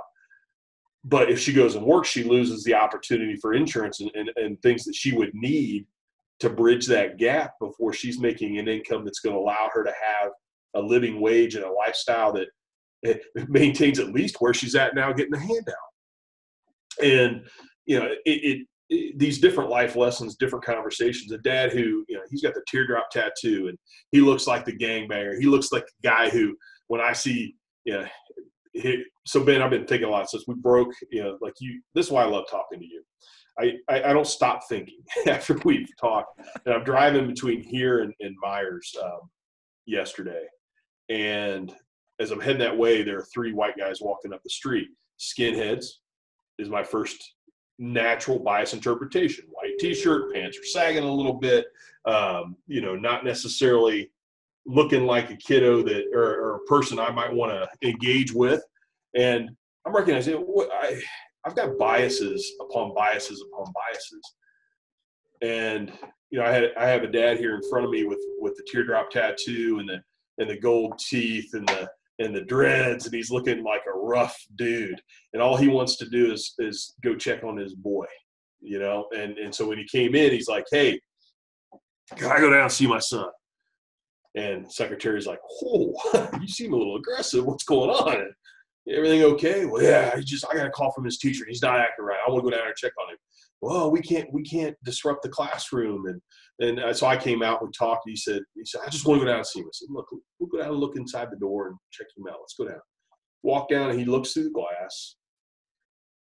But 1.03 1.29
if 1.29 1.39
she 1.39 1.53
goes 1.53 1.75
and 1.75 1.85
works, 1.85 2.09
she 2.09 2.23
loses 2.23 2.63
the 2.63 2.73
opportunity 2.73 3.35
for 3.37 3.53
insurance 3.53 4.01
and, 4.01 4.11
and, 4.13 4.29
and 4.35 4.61
things 4.61 4.83
that 4.85 4.95
she 4.95 5.13
would 5.13 5.31
need 5.33 5.85
to 6.39 6.49
bridge 6.49 6.85
that 6.87 7.17
gap 7.17 7.53
before 7.59 7.93
she's 7.93 8.19
making 8.19 8.57
an 8.57 8.67
income 8.67 9.03
that's 9.03 9.19
going 9.19 9.33
to 9.35 9.39
allow 9.39 9.69
her 9.73 9.83
to 9.83 9.91
have 9.91 10.31
a 10.75 10.81
living 10.81 11.19
wage 11.19 11.55
and 11.55 11.63
a 11.63 11.71
lifestyle 11.71 12.33
that 12.33 12.47
eh, 13.05 13.17
maintains 13.47 13.99
at 13.99 14.13
least 14.13 14.37
where 14.39 14.53
she's 14.53 14.75
at 14.75 14.95
now 14.95 15.11
getting 15.11 15.33
a 15.33 15.39
handout. 15.39 15.75
And, 17.01 17.47
you 17.85 17.99
know, 17.99 18.07
it, 18.07 18.19
it, 18.25 18.67
it, 18.89 19.19
these 19.19 19.39
different 19.39 19.69
life 19.69 19.95
lessons, 19.95 20.35
different 20.35 20.65
conversations. 20.65 21.31
A 21.31 21.37
dad 21.39 21.71
who, 21.71 22.05
you 22.07 22.15
know, 22.15 22.21
he's 22.29 22.41
got 22.41 22.53
the 22.53 22.63
teardrop 22.67 23.09
tattoo 23.11 23.67
and 23.67 23.77
he 24.11 24.21
looks 24.21 24.47
like 24.47 24.65
the 24.65 24.77
gangbanger. 24.77 25.39
He 25.39 25.45
looks 25.45 25.71
like 25.71 25.85
the 25.85 26.07
guy 26.07 26.29
who, 26.29 26.55
when 26.87 27.01
I 27.01 27.13
see, 27.13 27.55
you 27.85 27.93
know, 27.93 28.05
so 29.25 29.43
Ben, 29.43 29.61
I've 29.61 29.69
been 29.69 29.85
thinking 29.85 30.07
a 30.07 30.11
lot 30.11 30.29
since 30.29 30.45
we 30.47 30.55
broke, 30.55 30.91
you 31.11 31.23
know, 31.23 31.37
like 31.41 31.53
you, 31.59 31.81
this 31.93 32.07
is 32.07 32.11
why 32.11 32.23
I 32.23 32.27
love 32.27 32.45
talking 32.49 32.79
to 32.79 32.85
you. 32.85 33.03
I, 33.59 33.73
I, 33.89 34.09
I 34.09 34.13
don't 34.13 34.27
stop 34.27 34.61
thinking 34.69 34.99
after 35.27 35.57
we've 35.65 35.89
talked. 35.99 36.39
And 36.65 36.73
I'm 36.73 36.83
driving 36.83 37.27
between 37.27 37.61
here 37.61 38.01
and, 38.01 38.13
and 38.19 38.35
Myers 38.41 38.95
um, 39.03 39.29
yesterday. 39.85 40.43
And 41.09 41.73
as 42.19 42.31
I'm 42.31 42.39
heading 42.39 42.59
that 42.59 42.77
way, 42.77 43.03
there 43.03 43.19
are 43.19 43.27
three 43.33 43.53
white 43.53 43.77
guys 43.77 44.01
walking 44.01 44.33
up 44.33 44.41
the 44.43 44.49
street. 44.49 44.89
Skinheads 45.19 45.85
is 46.59 46.69
my 46.69 46.83
first 46.83 47.33
natural 47.79 48.39
bias 48.39 48.73
interpretation. 48.73 49.45
White 49.49 49.77
t-shirt, 49.79 50.33
pants 50.33 50.57
are 50.57 50.65
sagging 50.65 51.03
a 51.03 51.11
little 51.11 51.33
bit. 51.33 51.65
Um, 52.05 52.55
you 52.67 52.81
know, 52.81 52.95
not 52.95 53.25
necessarily 53.25 54.11
looking 54.67 55.05
like 55.05 55.31
a 55.31 55.37
kiddo 55.37 55.81
that 55.83 56.05
or, 56.13 56.23
or 56.23 56.55
a 56.57 56.65
person 56.65 56.99
I 56.99 57.11
might 57.11 57.33
want 57.33 57.51
to 57.51 57.87
engage 57.87 58.33
with. 58.33 58.61
And 59.15 59.49
I'm 59.85 59.95
recognizing 59.95 60.45
I 60.71 61.01
I've 61.45 61.55
got 61.55 61.77
biases 61.77 62.53
upon 62.59 62.93
biases 62.93 63.43
upon 63.47 63.73
biases. 63.73 64.33
And 65.41 65.91
you 66.29 66.39
know, 66.39 66.45
I 66.45 66.51
had 66.51 66.71
I 66.77 66.87
have 66.87 67.03
a 67.03 67.07
dad 67.07 67.37
here 67.37 67.55
in 67.55 67.69
front 67.69 67.85
of 67.85 67.91
me 67.91 68.03
with 68.03 68.19
with 68.39 68.55
the 68.57 68.65
teardrop 68.69 69.09
tattoo 69.09 69.79
and 69.79 69.89
the 69.89 70.01
and 70.37 70.49
the 70.49 70.59
gold 70.59 70.99
teeth 70.99 71.53
and 71.53 71.67
the 71.69 71.89
and 72.19 72.35
the 72.35 72.41
dreads 72.41 73.05
and 73.05 73.13
he's 73.13 73.31
looking 73.31 73.63
like 73.63 73.83
a 73.87 73.97
rough 73.97 74.37
dude 74.55 74.99
and 75.33 75.41
all 75.41 75.55
he 75.55 75.67
wants 75.67 75.97
to 75.97 76.09
do 76.09 76.31
is 76.31 76.53
is 76.59 76.95
go 77.03 77.15
check 77.15 77.43
on 77.43 77.57
his 77.57 77.75
boy 77.75 78.05
you 78.59 78.79
know 78.79 79.05
and 79.15 79.37
and 79.37 79.53
so 79.53 79.67
when 79.67 79.77
he 79.77 79.85
came 79.85 80.15
in 80.15 80.31
he's 80.31 80.47
like 80.47 80.65
hey 80.71 80.99
can 82.15 82.31
i 82.31 82.39
go 82.39 82.49
down 82.49 82.63
and 82.63 82.71
see 82.71 82.87
my 82.87 82.97
son 82.97 83.27
and 84.37 84.71
secretary's 84.71 85.27
like 85.27 85.39
oh 85.63 86.29
you 86.41 86.47
seem 86.47 86.73
a 86.73 86.77
little 86.77 86.97
aggressive 86.97 87.45
what's 87.45 87.63
going 87.63 87.89
on 87.89 88.27
everything 88.89 89.23
okay 89.23 89.65
well 89.65 89.83
yeah 89.83 90.15
he 90.15 90.23
just 90.23 90.45
i 90.49 90.55
got 90.55 90.67
a 90.67 90.71
call 90.71 90.91
from 90.91 91.03
his 91.03 91.17
teacher 91.17 91.45
he's 91.47 91.61
not 91.61 91.79
acting 91.79 92.05
right 92.05 92.19
i 92.25 92.31
want 92.31 92.43
to 92.43 92.49
go 92.49 92.55
down 92.55 92.65
and 92.65 92.75
check 92.75 92.93
on 93.03 93.11
him 93.11 93.17
well 93.61 93.91
we 93.91 94.01
can't 94.01 94.31
we 94.31 94.43
can't 94.43 94.75
disrupt 94.83 95.23
the 95.23 95.29
classroom 95.29 96.05
and 96.05 96.21
and 96.59 96.79
uh, 96.79 96.93
so 96.93 97.05
I 97.05 97.17
came 97.17 97.43
out, 97.43 97.63
we 97.63 97.69
talked. 97.77 98.03
He 98.07 98.15
said, 98.15 98.41
he 98.55 98.65
said, 98.65 98.81
I 98.85 98.89
just 98.89 99.05
want 99.05 99.19
to 99.19 99.25
go 99.25 99.31
down 99.31 99.39
and 99.39 99.47
see 99.47 99.59
him. 99.59 99.67
I 99.67 99.73
said, 99.73 99.89
look, 99.91 100.07
we'll 100.39 100.49
go 100.49 100.57
down 100.57 100.69
and 100.69 100.79
look 100.79 100.95
inside 100.95 101.27
the 101.29 101.37
door 101.37 101.67
and 101.67 101.77
check 101.91 102.07
him 102.17 102.25
out. 102.27 102.37
Let's 102.39 102.55
go 102.57 102.67
down. 102.67 102.81
Walk 103.43 103.69
down 103.69 103.91
and 103.91 103.99
he 103.99 104.05
looks 104.05 104.33
through 104.33 104.45
the 104.45 104.49
glass 104.49 105.15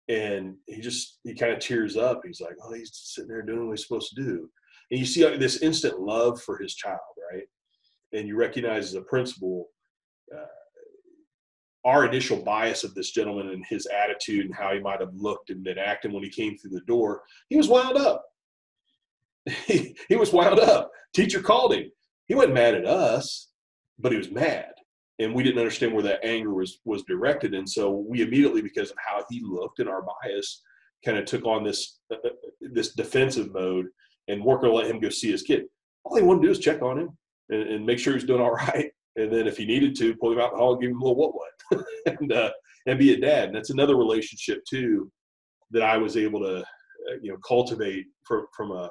and 0.09 0.55
he 0.67 0.81
just, 0.81 1.19
he 1.23 1.33
kind 1.33 1.53
of 1.53 1.59
tears 1.59 1.95
up. 1.95 2.21
He's 2.25 2.41
like, 2.41 2.55
oh, 2.63 2.73
he's 2.73 2.91
sitting 2.93 3.29
there 3.29 3.41
doing 3.41 3.67
what 3.67 3.77
he's 3.77 3.87
supposed 3.87 4.13
to 4.15 4.21
do. 4.21 4.49
And 4.91 4.99
you 4.99 5.05
see 5.05 5.23
this 5.37 5.61
instant 5.61 5.99
love 5.99 6.41
for 6.41 6.57
his 6.57 6.75
child, 6.75 6.99
right? 7.31 7.45
And 8.15 8.27
you 8.27 8.35
recognize 8.35 8.85
as 8.85 8.95
a 8.95 9.01
principal, 9.01 9.67
uh, 10.33 10.45
our 11.83 12.05
initial 12.05 12.37
bias 12.37 12.83
of 12.83 12.95
this 12.95 13.11
gentleman 13.11 13.49
and 13.49 13.63
his 13.67 13.85
attitude 13.87 14.45
and 14.45 14.55
how 14.55 14.73
he 14.73 14.79
might 14.79 14.99
have 14.99 15.13
looked 15.13 15.49
and 15.49 15.63
been 15.63 15.77
acting 15.77 16.13
when 16.13 16.23
he 16.23 16.29
came 16.29 16.57
through 16.57 16.71
the 16.71 16.81
door, 16.87 17.21
he 17.49 17.57
was 17.57 17.67
wound 17.67 17.97
up 17.97 18.23
he, 19.45 19.95
he 20.09 20.15
was 20.15 20.33
wound 20.33 20.59
up. 20.59 20.91
Teacher 21.13 21.41
called 21.41 21.73
him. 21.73 21.91
He 22.27 22.35
wasn't 22.35 22.55
mad 22.55 22.75
at 22.75 22.85
us, 22.85 23.51
but 23.99 24.11
he 24.11 24.17
was 24.17 24.31
mad. 24.31 24.71
And 25.19 25.33
we 25.33 25.43
didn't 25.43 25.59
understand 25.59 25.93
where 25.93 26.03
that 26.03 26.25
anger 26.25 26.53
was 26.53 26.79
was 26.83 27.03
directed. 27.03 27.53
And 27.53 27.69
so 27.69 28.05
we 28.09 28.21
immediately, 28.21 28.61
because 28.61 28.91
of 28.91 28.97
how 29.05 29.23
he 29.29 29.41
looked 29.41 29.79
and 29.79 29.87
our 29.87 30.01
bias, 30.01 30.61
kind 31.05 31.17
of 31.17 31.25
took 31.25 31.45
on 31.45 31.63
this 31.63 31.99
uh, 32.11 32.17
uh 32.25 32.29
this 32.59 32.93
defensive 32.93 33.53
mode 33.53 33.85
and 34.27 34.41
to 34.43 34.73
let 34.73 34.87
him 34.87 34.99
go 34.99 35.09
see 35.09 35.31
his 35.31 35.43
kid. 35.43 35.65
All 36.03 36.17
he 36.17 36.23
wanted 36.23 36.41
to 36.41 36.47
do 36.47 36.51
is 36.51 36.59
check 36.59 36.81
on 36.81 36.99
him 36.99 37.17
and, 37.49 37.61
and, 37.61 37.85
make 37.85 37.99
sure 37.99 38.13
he's 38.13 38.23
doing 38.23 38.41
all 38.41 38.51
right. 38.73 38.91
And 39.15 39.31
then 39.31 39.47
if 39.47 39.57
he 39.57 39.65
needed 39.65 39.95
to, 39.97 40.15
pull 40.15 40.33
him 40.33 40.39
out 40.39 40.51
the 40.51 40.57
hall 40.57 40.75
give 40.75 40.91
him 40.91 41.01
a 41.01 41.05
little 41.05 41.15
what 41.15 41.33
what 41.33 41.85
and 42.19 42.31
uh, 42.31 42.51
and 42.85 42.99
be 42.99 43.13
a 43.13 43.19
dad. 43.19 43.47
And 43.47 43.55
that's 43.55 43.69
another 43.69 43.95
relationship 43.95 44.63
too 44.69 45.11
that 45.71 45.83
I 45.83 45.97
was 45.97 46.17
able 46.17 46.39
to 46.41 46.57
uh, 46.59 47.15
you 47.21 47.31
know 47.31 47.37
cultivate 47.47 48.05
from 48.25 48.45
from 48.55 48.71
a 48.71 48.89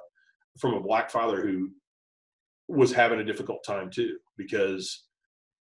from 0.58 0.74
a 0.74 0.80
black 0.80 1.10
father 1.10 1.42
who 1.42 1.70
was 2.68 2.92
having 2.92 3.20
a 3.20 3.24
difficult 3.24 3.62
time 3.64 3.90
too 3.90 4.16
because 4.38 5.04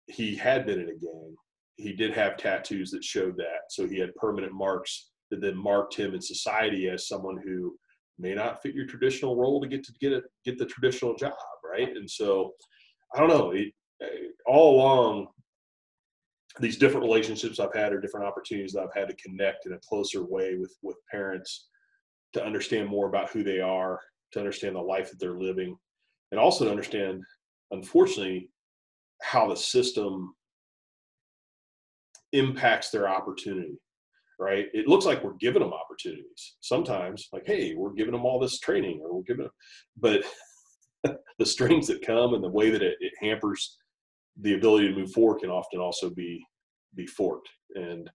he 0.07 0.35
had 0.35 0.65
been 0.65 0.79
in 0.79 0.89
a 0.89 0.99
gang. 0.99 1.35
He 1.77 1.93
did 1.93 2.13
have 2.13 2.37
tattoos 2.37 2.91
that 2.91 3.03
showed 3.03 3.37
that. 3.37 3.69
So 3.69 3.87
he 3.87 3.97
had 3.97 4.13
permanent 4.15 4.53
marks 4.53 5.09
that 5.31 5.41
then 5.41 5.57
marked 5.57 5.95
him 5.95 6.13
in 6.13 6.21
society 6.21 6.89
as 6.89 7.07
someone 7.07 7.37
who 7.43 7.75
may 8.19 8.35
not 8.35 8.61
fit 8.61 8.75
your 8.75 8.85
traditional 8.85 9.35
role 9.35 9.61
to 9.61 9.67
get 9.67 9.83
to 9.83 9.93
get 9.99 10.11
it 10.11 10.23
get 10.45 10.57
the 10.57 10.65
traditional 10.65 11.15
job, 11.15 11.33
right? 11.69 11.89
And 11.89 12.09
so 12.09 12.53
I 13.13 13.19
don't 13.19 13.29
know. 13.29 13.51
It, 13.51 13.73
uh, 14.03 14.07
all 14.45 14.75
along 14.75 15.27
these 16.59 16.77
different 16.77 17.05
relationships 17.05 17.59
I've 17.59 17.73
had 17.73 17.93
or 17.93 18.01
different 18.01 18.25
opportunities 18.25 18.73
that 18.73 18.81
I've 18.81 18.93
had 18.93 19.07
to 19.07 19.15
connect 19.15 19.65
in 19.65 19.73
a 19.73 19.79
closer 19.87 20.25
way 20.25 20.55
with 20.57 20.75
with 20.81 20.97
parents 21.09 21.69
to 22.33 22.43
understand 22.43 22.89
more 22.89 23.07
about 23.07 23.29
who 23.29 23.43
they 23.43 23.59
are 23.59 23.99
to 24.33 24.39
understand 24.39 24.75
the 24.75 24.81
life 24.81 25.09
that 25.09 25.19
they're 25.19 25.39
living, 25.39 25.75
and 26.31 26.39
also 26.39 26.65
to 26.65 26.71
understand, 26.71 27.21
unfortunately, 27.71 28.49
how 29.21 29.47
the 29.47 29.55
system 29.55 30.33
impacts 32.31 32.89
their 32.89 33.09
opportunity. 33.09 33.77
Right? 34.39 34.67
It 34.73 34.87
looks 34.87 35.05
like 35.05 35.23
we're 35.23 35.33
giving 35.39 35.61
them 35.61 35.73
opportunities 35.73 36.55
sometimes, 36.61 37.29
like, 37.31 37.43
hey, 37.45 37.75
we're 37.75 37.93
giving 37.93 38.13
them 38.13 38.25
all 38.25 38.39
this 38.39 38.59
training, 38.59 39.01
or 39.03 39.13
we're 39.13 39.23
giving 39.23 39.43
them, 39.43 39.51
but 39.97 40.23
the 41.39 41.45
strings 41.45 41.87
that 41.87 42.05
come 42.05 42.33
and 42.33 42.43
the 42.43 42.49
way 42.49 42.69
that 42.69 42.81
it, 42.81 42.95
it 42.99 43.13
hampers 43.19 43.77
the 44.39 44.53
ability 44.53 44.87
to 44.87 44.95
move 44.95 45.11
forward 45.11 45.39
can 45.39 45.49
often 45.49 45.79
also 45.79 46.09
be 46.09 46.43
be 46.95 47.05
forked 47.05 47.49
and 47.75 48.09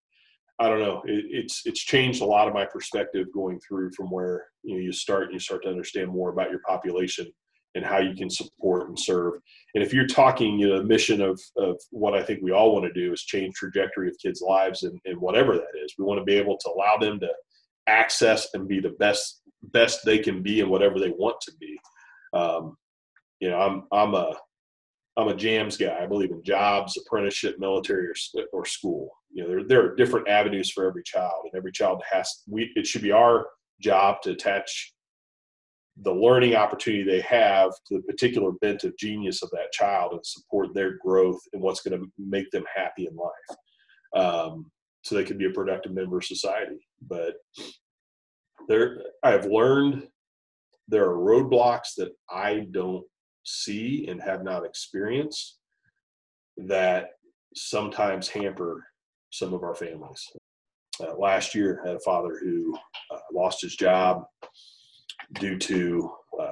I 0.59 0.69
don't 0.69 0.79
know. 0.79 1.03
It, 1.05 1.25
it's 1.29 1.61
it's 1.65 1.83
changed 1.83 2.21
a 2.21 2.25
lot 2.25 2.47
of 2.47 2.53
my 2.53 2.65
perspective 2.65 3.27
going 3.33 3.59
through 3.59 3.91
from 3.91 4.09
where 4.09 4.45
you 4.63 4.75
know 4.75 4.81
you 4.81 4.91
start 4.91 5.31
you 5.31 5.39
start 5.39 5.63
to 5.63 5.69
understand 5.69 6.09
more 6.09 6.31
about 6.31 6.49
your 6.49 6.61
population 6.67 7.27
and 7.75 7.85
how 7.85 7.99
you 7.99 8.15
can 8.15 8.29
support 8.29 8.87
and 8.87 8.97
serve. 8.97 9.33
And 9.75 9.83
if 9.83 9.93
you're 9.93 10.07
talking, 10.07 10.57
you 10.57 10.69
know, 10.69 10.79
the 10.79 10.83
mission 10.83 11.21
of 11.21 11.39
of 11.57 11.79
what 11.91 12.15
I 12.15 12.23
think 12.23 12.39
we 12.41 12.51
all 12.51 12.73
want 12.73 12.85
to 12.85 12.93
do 12.93 13.13
is 13.13 13.23
change 13.23 13.53
trajectory 13.53 14.09
of 14.09 14.17
kids' 14.21 14.41
lives 14.41 14.81
and, 14.83 14.99
and 15.05 15.19
whatever 15.19 15.53
that 15.53 15.83
is. 15.83 15.93
We 15.97 16.05
want 16.05 16.19
to 16.19 16.25
be 16.25 16.35
able 16.35 16.57
to 16.57 16.71
allow 16.71 16.97
them 16.97 17.19
to 17.19 17.29
access 17.85 18.47
and 18.53 18.67
be 18.67 18.79
the 18.79 18.95
best 18.99 19.41
best 19.61 20.05
they 20.05 20.17
can 20.17 20.41
be 20.41 20.61
and 20.61 20.71
whatever 20.71 20.99
they 20.99 21.09
want 21.09 21.39
to 21.41 21.51
be. 21.59 21.77
Um, 22.37 22.77
you 23.39 23.49
know, 23.49 23.59
I'm 23.59 23.83
I'm 23.91 24.13
a 24.13 24.35
I'm 25.17 25.29
a 25.29 25.35
jams 25.35 25.77
guy. 25.77 25.97
I 25.99 26.05
believe 26.05 26.31
in 26.31 26.43
jobs, 26.43 26.97
apprenticeship, 26.97 27.55
military, 27.59 28.07
or, 28.07 28.43
or 28.53 28.65
school. 28.65 29.09
You 29.31 29.43
know, 29.43 29.49
there, 29.49 29.63
there 29.67 29.85
are 29.85 29.95
different 29.95 30.27
avenues 30.27 30.71
for 30.71 30.87
every 30.87 31.03
child, 31.03 31.45
and 31.45 31.57
every 31.57 31.71
child 31.71 32.01
has. 32.11 32.43
We 32.47 32.71
it 32.75 32.85
should 32.85 33.01
be 33.01 33.11
our 33.11 33.47
job 33.81 34.21
to 34.23 34.31
attach 34.31 34.93
the 36.03 36.13
learning 36.13 36.55
opportunity 36.55 37.03
they 37.03 37.21
have 37.21 37.71
to 37.87 37.97
the 37.97 38.01
particular 38.03 38.51
bent 38.61 38.83
of 38.83 38.95
genius 38.97 39.41
of 39.41 39.49
that 39.49 39.71
child 39.71 40.13
and 40.13 40.25
support 40.25 40.73
their 40.73 40.97
growth 41.03 41.41
and 41.53 41.61
what's 41.61 41.81
going 41.81 41.99
to 41.99 42.11
make 42.19 42.49
them 42.51 42.65
happy 42.75 43.07
in 43.07 43.15
life, 43.15 44.23
um, 44.23 44.71
so 45.01 45.15
they 45.15 45.23
can 45.23 45.37
be 45.37 45.45
a 45.45 45.51
productive 45.51 45.93
member 45.93 46.17
of 46.17 46.25
society. 46.25 46.87
But 47.01 47.35
there, 48.67 49.01
I 49.23 49.31
have 49.31 49.45
learned 49.45 50.07
there 50.87 51.09
are 51.09 51.17
roadblocks 51.17 51.95
that 51.97 52.11
I 52.29 52.67
don't 52.71 53.05
see 53.43 54.07
and 54.07 54.21
have 54.21 54.43
not 54.43 54.65
experienced 54.65 55.57
that 56.57 57.09
sometimes 57.55 58.27
hamper 58.27 58.85
some 59.31 59.53
of 59.53 59.63
our 59.63 59.75
families. 59.75 60.25
Uh, 61.01 61.15
last 61.17 61.53
year, 61.53 61.81
I 61.83 61.89
had 61.89 61.97
a 61.97 62.01
father 62.01 62.39
who 62.41 62.75
uh, 63.11 63.19
lost 63.33 63.61
his 63.61 63.75
job 63.75 64.23
due 65.33 65.57
to 65.57 66.09
uh, 66.41 66.51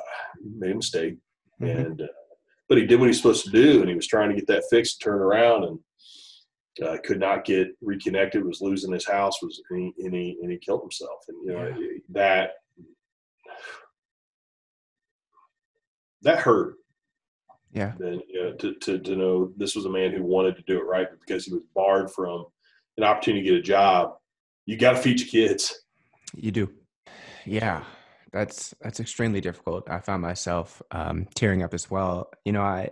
made 0.57 0.71
a 0.71 0.75
mistake, 0.75 1.17
mm-hmm. 1.61 1.77
and 1.77 2.01
uh, 2.01 2.07
but 2.69 2.77
he 2.77 2.85
did 2.85 2.99
what 2.99 3.07
he's 3.07 3.17
supposed 3.17 3.45
to 3.45 3.51
do, 3.51 3.79
and 3.79 3.89
he 3.89 3.95
was 3.95 4.07
trying 4.07 4.29
to 4.29 4.35
get 4.35 4.47
that 4.47 4.65
fixed, 4.69 5.01
turn 5.01 5.19
around, 5.19 5.63
and 5.63 5.79
uh, 6.87 6.97
could 7.03 7.19
not 7.19 7.45
get 7.45 7.69
reconnected. 7.81 8.45
Was 8.45 8.61
losing 8.61 8.93
his 8.93 9.07
house, 9.07 9.41
was 9.41 9.61
and 9.71 9.93
he 9.97 10.05
and 10.05 10.13
he, 10.13 10.37
and 10.41 10.51
he 10.51 10.57
killed 10.57 10.81
himself, 10.81 11.19
and 11.27 11.37
you 11.43 11.53
know 11.53 11.67
yeah. 11.67 11.97
that 12.09 12.51
that 16.25 16.39
hurt. 16.39 16.75
Yeah. 17.71 17.93
And 17.99 18.21
you 18.27 18.43
know, 18.43 18.53
to, 18.53 18.75
to 18.75 18.99
to 18.99 19.15
know 19.15 19.51
this 19.57 19.75
was 19.75 19.85
a 19.85 19.89
man 19.89 20.11
who 20.11 20.23
wanted 20.23 20.55
to 20.57 20.63
do 20.67 20.77
it 20.77 20.85
right, 20.85 21.07
but 21.09 21.19
because 21.25 21.45
he 21.45 21.53
was 21.53 21.63
barred 21.73 22.11
from 22.11 22.45
an 22.97 23.03
opportunity 23.03 23.43
to 23.43 23.49
get 23.51 23.59
a 23.59 23.63
job, 23.63 24.15
you 24.65 24.77
got 24.77 24.91
to 24.91 24.97
feed 24.97 25.19
your 25.19 25.29
kids. 25.29 25.73
You 26.35 26.51
do. 26.51 26.71
Yeah 27.45 27.83
that's 28.35 28.75
that's 28.81 28.99
extremely 28.99 29.39
difficult. 29.39 29.89
I 29.89 30.01
found 30.01 30.21
myself 30.21 30.81
um, 30.91 31.25
tearing 31.35 31.63
up 31.63 31.73
as 31.73 31.89
well. 31.89 32.29
You 32.43 32.51
know, 32.51 32.61
I 32.61 32.89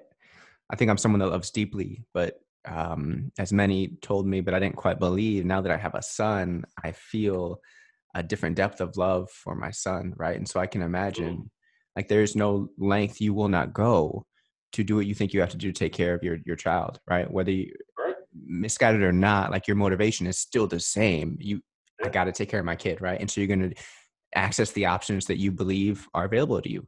I 0.70 0.76
think 0.78 0.90
I'm 0.90 0.98
someone 0.98 1.20
that 1.20 1.28
loves 1.28 1.52
deeply, 1.52 2.06
but 2.14 2.40
um, 2.66 3.32
as 3.38 3.52
many 3.52 3.98
told 4.02 4.26
me, 4.26 4.40
but 4.40 4.54
I 4.54 4.60
didn't 4.60 4.78
quite 4.78 5.00
believe. 5.00 5.44
Now 5.44 5.60
that 5.60 5.72
I 5.72 5.76
have 5.76 5.96
a 5.96 6.02
son, 6.02 6.64
I 6.82 6.94
feel 6.94 7.60
a 8.16 8.24
different 8.24 8.56
depth 8.56 8.80
of 8.80 8.96
love 8.96 9.30
for 9.32 9.54
my 9.54 9.72
son, 9.72 10.14
right? 10.16 10.38
And 10.38 10.48
so 10.48 10.62
I 10.62 10.68
can 10.68 10.82
imagine, 10.82 11.52
like, 11.96 12.08
there's 12.08 12.36
no 12.36 12.70
length 12.78 13.22
you 13.22 13.34
will 13.34 13.50
not 13.50 13.74
go 13.74 14.26
to 14.74 14.84
do 14.84 14.96
what 14.96 15.06
you 15.06 15.14
think 15.14 15.34
you 15.34 15.40
have 15.40 15.52
to 15.52 15.58
do 15.58 15.72
to 15.72 15.80
take 15.80 15.94
care 15.94 16.14
of 16.14 16.24
your 16.24 16.38
your 16.46 16.56
child, 16.56 17.00
right? 17.08 17.30
Whether 17.32 17.52
you 17.52 17.74
right. 17.98 18.16
misguided 18.46 19.02
or 19.02 19.12
not, 19.12 19.52
like 19.52 19.68
your 19.68 19.76
motivation 19.76 20.28
is 20.28 20.38
still 20.38 20.68
the 20.68 20.80
same. 20.80 21.38
You, 21.40 21.62
I 22.04 22.10
got 22.10 22.26
to 22.26 22.32
take 22.32 22.50
care 22.50 22.60
of 22.60 22.66
my 22.66 22.76
kid, 22.76 23.00
right? 23.00 23.20
And 23.20 23.30
so 23.30 23.40
you're 23.40 23.56
gonna 23.56 23.74
access 24.36 24.72
the 24.72 24.88
options 24.88 25.28
that 25.28 25.38
you 25.38 25.52
believe 25.52 26.08
are 26.14 26.26
available 26.26 26.62
to 26.62 26.70
you. 26.70 26.88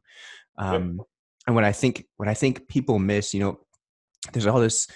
Um, 0.58 0.96
yep. 0.98 1.06
And 1.46 1.54
what 1.54 1.64
I 1.64 1.72
think, 1.72 2.06
what 2.16 2.28
I 2.28 2.34
think 2.34 2.66
people 2.66 2.98
miss, 2.98 3.32
you 3.32 3.40
know, 3.40 3.60
there's 4.32 4.46
all 4.46 4.58
this 4.58 4.88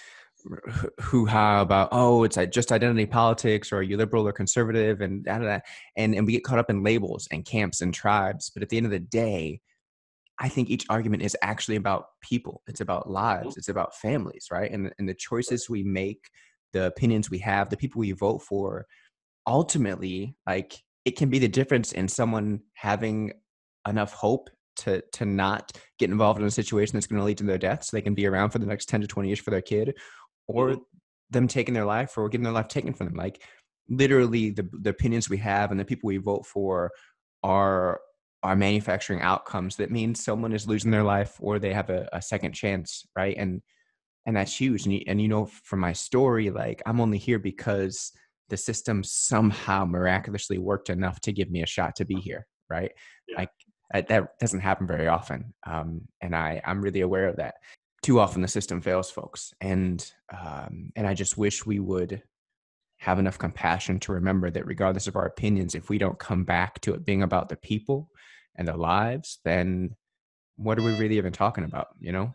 hoo 1.00 1.26
ha 1.26 1.60
about 1.60 1.90
oh 1.92 2.24
it's 2.24 2.38
just 2.50 2.72
identity 2.72 3.04
politics 3.04 3.72
or 3.72 3.76
are 3.76 3.82
you 3.82 3.98
liberal 3.98 4.26
or 4.26 4.32
conservative 4.32 5.02
and 5.02 5.24
da, 5.24 5.38
da, 5.38 5.44
da. 5.44 5.58
and 5.96 6.14
and 6.14 6.26
we 6.26 6.32
get 6.32 6.44
caught 6.44 6.58
up 6.58 6.70
in 6.70 6.82
labels 6.82 7.28
and 7.30 7.44
camps 7.44 7.82
and 7.82 7.92
tribes 7.92 8.50
but 8.50 8.62
at 8.62 8.70
the 8.70 8.76
end 8.78 8.86
of 8.86 8.92
the 8.92 8.98
day 8.98 9.60
i 10.40 10.48
think 10.48 10.68
each 10.68 10.86
argument 10.90 11.22
is 11.22 11.36
actually 11.42 11.76
about 11.76 12.06
people 12.20 12.62
it's 12.66 12.80
about 12.80 13.10
lives 13.10 13.56
it's 13.56 13.68
about 13.68 13.94
families 13.96 14.46
right? 14.50 14.70
And 14.70 14.92
and 14.98 15.08
the 15.08 15.14
choices 15.14 15.70
we 15.70 15.82
make 15.82 16.30
the 16.72 16.86
opinions 16.86 17.30
we 17.30 17.38
have 17.38 17.70
the 17.70 17.76
people 17.76 18.00
we 18.00 18.12
vote 18.12 18.42
for 18.42 18.86
ultimately 19.46 20.36
like 20.46 20.82
it 21.04 21.16
can 21.16 21.30
be 21.30 21.38
the 21.38 21.48
difference 21.48 21.92
in 21.92 22.08
someone 22.08 22.60
having 22.74 23.32
enough 23.88 24.12
hope 24.12 24.50
to 24.76 25.02
to 25.12 25.24
not 25.24 25.72
get 25.98 26.10
involved 26.10 26.40
in 26.40 26.46
a 26.46 26.50
situation 26.50 26.96
that's 26.96 27.06
going 27.06 27.18
to 27.18 27.24
lead 27.24 27.38
to 27.38 27.44
their 27.44 27.58
death 27.58 27.84
so 27.84 27.96
they 27.96 28.02
can 28.02 28.14
be 28.14 28.26
around 28.26 28.50
for 28.50 28.58
the 28.58 28.66
next 28.66 28.88
10 28.88 29.02
to 29.02 29.06
20 29.06 29.28
years 29.28 29.40
for 29.40 29.50
their 29.50 29.62
kid 29.62 29.94
or 30.48 30.70
mm-hmm. 30.70 30.82
them 31.30 31.48
taking 31.48 31.74
their 31.74 31.84
life 31.84 32.16
or 32.16 32.28
getting 32.28 32.44
their 32.44 32.52
life 32.52 32.68
taken 32.68 32.92
from 32.92 33.06
them. 33.08 33.16
Like 33.16 33.42
literally 33.88 34.50
the, 34.50 34.68
the 34.72 34.90
opinions 34.90 35.28
we 35.28 35.38
have 35.38 35.70
and 35.70 35.78
the 35.78 35.84
people 35.84 36.08
we 36.08 36.16
vote 36.16 36.46
for 36.46 36.90
are 37.42 38.00
are 38.42 38.56
manufacturing 38.56 39.20
outcomes 39.20 39.76
that 39.76 39.90
means 39.90 40.22
someone 40.22 40.52
is 40.52 40.66
losing 40.66 40.90
their 40.90 41.02
life 41.02 41.36
or 41.40 41.58
they 41.58 41.72
have 41.72 41.90
a, 41.90 42.08
a 42.12 42.22
second 42.22 42.52
chance 42.52 43.06
right? 43.16 43.36
And 43.36 43.62
and 44.26 44.36
that's 44.36 44.54
huge. 44.54 44.84
And 44.84 44.94
you, 44.94 45.02
and 45.06 45.20
you 45.20 45.28
know 45.28 45.46
from 45.46 45.80
my 45.80 45.92
story 45.92 46.50
like 46.50 46.82
i'm 46.86 47.00
only 47.00 47.18
here 47.18 47.38
because 47.38 48.12
the 48.48 48.56
system 48.56 49.04
somehow 49.04 49.84
miraculously 49.84 50.58
worked 50.58 50.90
enough 50.90 51.20
to 51.20 51.32
give 51.32 51.50
me 51.50 51.62
a 51.62 51.66
shot 51.66 51.96
to 51.96 52.04
be 52.04 52.16
here 52.16 52.46
right? 52.68 52.92
Yeah. 53.28 53.38
like 53.38 53.50
that 54.08 54.38
doesn't 54.38 54.60
happen 54.60 54.86
very 54.86 55.08
often 55.08 55.52
um, 55.66 56.02
and 56.20 56.34
i 56.34 56.60
i'm 56.64 56.80
really 56.80 57.00
aware 57.00 57.28
of 57.28 57.36
that. 57.36 57.54
Too 58.02 58.18
often 58.18 58.40
the 58.40 58.48
system 58.48 58.80
fails 58.80 59.10
folks. 59.10 59.52
And 59.60 60.10
um, 60.32 60.90
and 60.96 61.06
i 61.06 61.14
just 61.14 61.36
wish 61.36 61.66
we 61.66 61.80
would 61.80 62.22
have 62.98 63.18
enough 63.18 63.38
compassion 63.38 63.98
to 63.98 64.12
remember 64.12 64.50
that 64.50 64.66
regardless 64.66 65.06
of 65.06 65.16
our 65.16 65.26
opinions 65.26 65.74
if 65.74 65.88
we 65.88 65.98
don't 65.98 66.18
come 66.18 66.44
back 66.44 66.80
to 66.82 66.92
it 66.92 67.04
being 67.04 67.22
about 67.22 67.48
the 67.48 67.56
people 67.56 68.10
and 68.60 68.68
their 68.68 68.76
lives 68.76 69.40
then 69.44 69.90
what 70.56 70.78
are 70.78 70.82
we 70.82 70.96
really 70.96 71.16
even 71.16 71.32
talking 71.32 71.64
about 71.64 71.88
you 71.98 72.12
know 72.12 72.32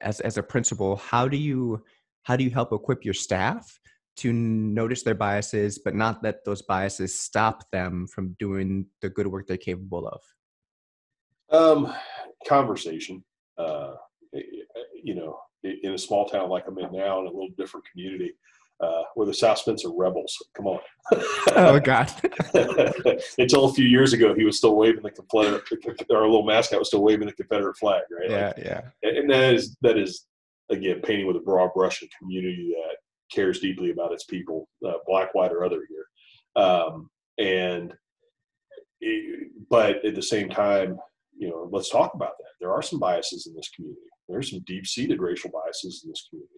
as 0.00 0.20
as 0.20 0.38
a 0.38 0.42
principal 0.42 0.94
how 0.96 1.26
do 1.26 1.36
you 1.36 1.82
how 2.22 2.36
do 2.36 2.44
you 2.44 2.50
help 2.50 2.72
equip 2.72 3.04
your 3.04 3.14
staff 3.14 3.80
to 4.16 4.32
notice 4.32 5.02
their 5.02 5.14
biases, 5.14 5.78
but 5.78 5.94
not 5.94 6.22
let 6.22 6.44
those 6.44 6.62
biases 6.62 7.18
stop 7.18 7.70
them 7.70 8.06
from 8.06 8.36
doing 8.38 8.86
the 9.00 9.08
good 9.08 9.26
work 9.26 9.46
they're 9.46 9.56
capable 9.56 10.08
of? 10.08 10.22
Um, 11.50 11.94
conversation. 12.46 13.24
Uh, 13.58 13.94
you 15.02 15.14
know, 15.14 15.38
in 15.62 15.94
a 15.94 15.98
small 15.98 16.26
town 16.26 16.48
like 16.48 16.64
I'm 16.66 16.78
in 16.78 16.92
now, 16.92 17.20
in 17.20 17.26
a 17.26 17.30
little 17.30 17.50
different 17.56 17.86
community, 17.90 18.32
uh, 18.80 19.02
we're 19.16 19.26
the 19.26 19.34
South 19.34 19.58
Spencer 19.58 19.88
Rebels. 19.90 20.36
Come 20.56 20.66
on. 20.66 20.80
oh 21.56 21.80
God. 21.80 22.10
Until 23.38 23.66
a 23.66 23.72
few 23.72 23.86
years 23.86 24.12
ago, 24.12 24.34
he 24.34 24.44
was 24.44 24.58
still 24.58 24.76
waving 24.76 25.02
the 25.02 25.10
Confederate, 25.10 25.64
our 26.10 26.22
little 26.22 26.44
mascot 26.44 26.78
was 26.78 26.88
still 26.88 27.02
waving 27.02 27.26
the 27.26 27.32
Confederate 27.32 27.76
flag, 27.76 28.02
right? 28.10 28.30
Yeah, 28.30 28.46
like, 28.46 28.58
yeah. 28.58 28.80
And 29.02 29.30
that 29.30 29.54
is 29.54 29.76
that 29.82 29.96
is 29.96 30.26
again 30.70 31.00
painting 31.02 31.26
with 31.26 31.36
a 31.36 31.40
broad 31.40 31.70
brush 31.74 32.02
a 32.02 32.06
community 32.18 32.74
that 32.76 32.96
cares 33.34 33.60
deeply 33.60 33.90
about 33.90 34.12
its 34.12 34.24
people, 34.24 34.68
uh, 34.86 34.94
black, 35.06 35.34
white, 35.34 35.52
or 35.52 35.64
other 35.64 35.82
here. 35.88 36.62
Um, 36.62 37.10
and 37.38 37.92
it, 39.00 39.50
but 39.68 40.04
at 40.04 40.14
the 40.14 40.22
same 40.22 40.48
time, 40.48 40.98
you 41.36 41.48
know, 41.48 41.68
let's 41.70 41.90
talk 41.90 42.14
about 42.14 42.38
that. 42.38 42.50
There 42.60 42.72
are 42.72 42.82
some 42.82 42.98
biases 42.98 43.46
in 43.46 43.54
this 43.54 43.70
community. 43.74 44.00
There 44.28 44.38
are 44.38 44.42
some 44.42 44.60
deep-seated 44.66 45.20
racial 45.20 45.50
biases 45.50 46.02
in 46.04 46.10
this 46.10 46.26
community. 46.30 46.54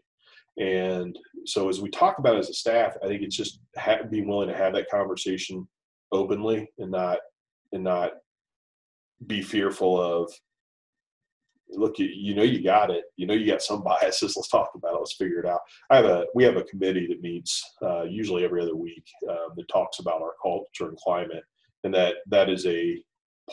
And 0.59 1.19
so, 1.45 1.69
as 1.69 1.81
we 1.81 1.91
talk 1.91 2.19
about 2.19 2.39
as 2.39 2.49
a 2.49 2.55
staff, 2.55 2.97
I 3.03 3.07
think 3.07 3.23
it's 3.23 3.37
just 3.37 3.61
ha- 3.77 4.03
being 4.11 4.27
willing 4.27 4.49
to 4.49 4.57
have 4.57 4.73
that 4.75 4.91
conversation 4.91 5.67
openly 6.13 6.71
and 6.79 6.91
not 6.91 7.19
and 7.73 7.85
not 7.85 8.13
be 9.27 9.43
fearful 9.43 10.01
of 10.01 10.33
look, 11.71 11.99
you, 11.99 12.07
you 12.07 12.35
know 12.35 12.43
you 12.43 12.63
got 12.63 12.91
it. 12.91 13.05
You 13.17 13.27
know 13.27 13.35
you 13.35 13.47
got 13.47 13.63
some 13.63 13.83
biases. 13.85 14.37
Let's 14.37 14.49
talk 14.49 14.71
about 14.75 14.95
it. 14.95 14.99
Let's 14.99 15.17
figure 15.17 15.41
it 15.41 15.47
out. 15.47 15.61
I 15.91 15.97
have 15.97 16.05
a 16.07 16.27
we 16.35 16.45
have 16.45 16.57
a 16.57 16.65
committee 16.65 17.07
that 17.09 17.21
meets 17.21 17.63
uh, 17.83 18.05
usually 18.05 18.45
every 18.45 18.63
other 18.63 18.77
week 18.77 19.07
uh, 19.29 19.55
that 19.57 19.69
talks 19.69 19.99
about 19.99 20.23
our 20.23 20.35
culture 20.43 20.89
and 20.89 20.97
climate, 20.97 21.45
and 21.85 21.95
that 21.95 22.17
that 22.29 22.49
is 22.49 22.67
a 22.67 23.03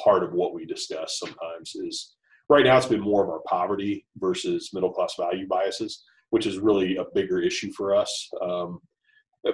part 0.01 0.23
of 0.23 0.33
what 0.33 0.53
we 0.53 0.65
discuss. 0.65 1.19
Sometimes 1.19 1.75
is 1.75 2.15
right 2.49 2.65
now 2.65 2.77
it's 2.77 2.85
been 2.85 3.01
more 3.01 3.23
of 3.23 3.29
our 3.29 3.41
poverty 3.47 4.05
versus 4.17 4.69
middle 4.73 4.91
class 4.91 5.15
value 5.17 5.47
biases, 5.47 6.03
which 6.33 6.47
is 6.47 6.57
really 6.57 6.97
a 6.97 7.05
bigger 7.13 7.39
issue 7.39 7.71
for 7.73 7.95
us. 7.95 8.29
Um, 8.41 8.79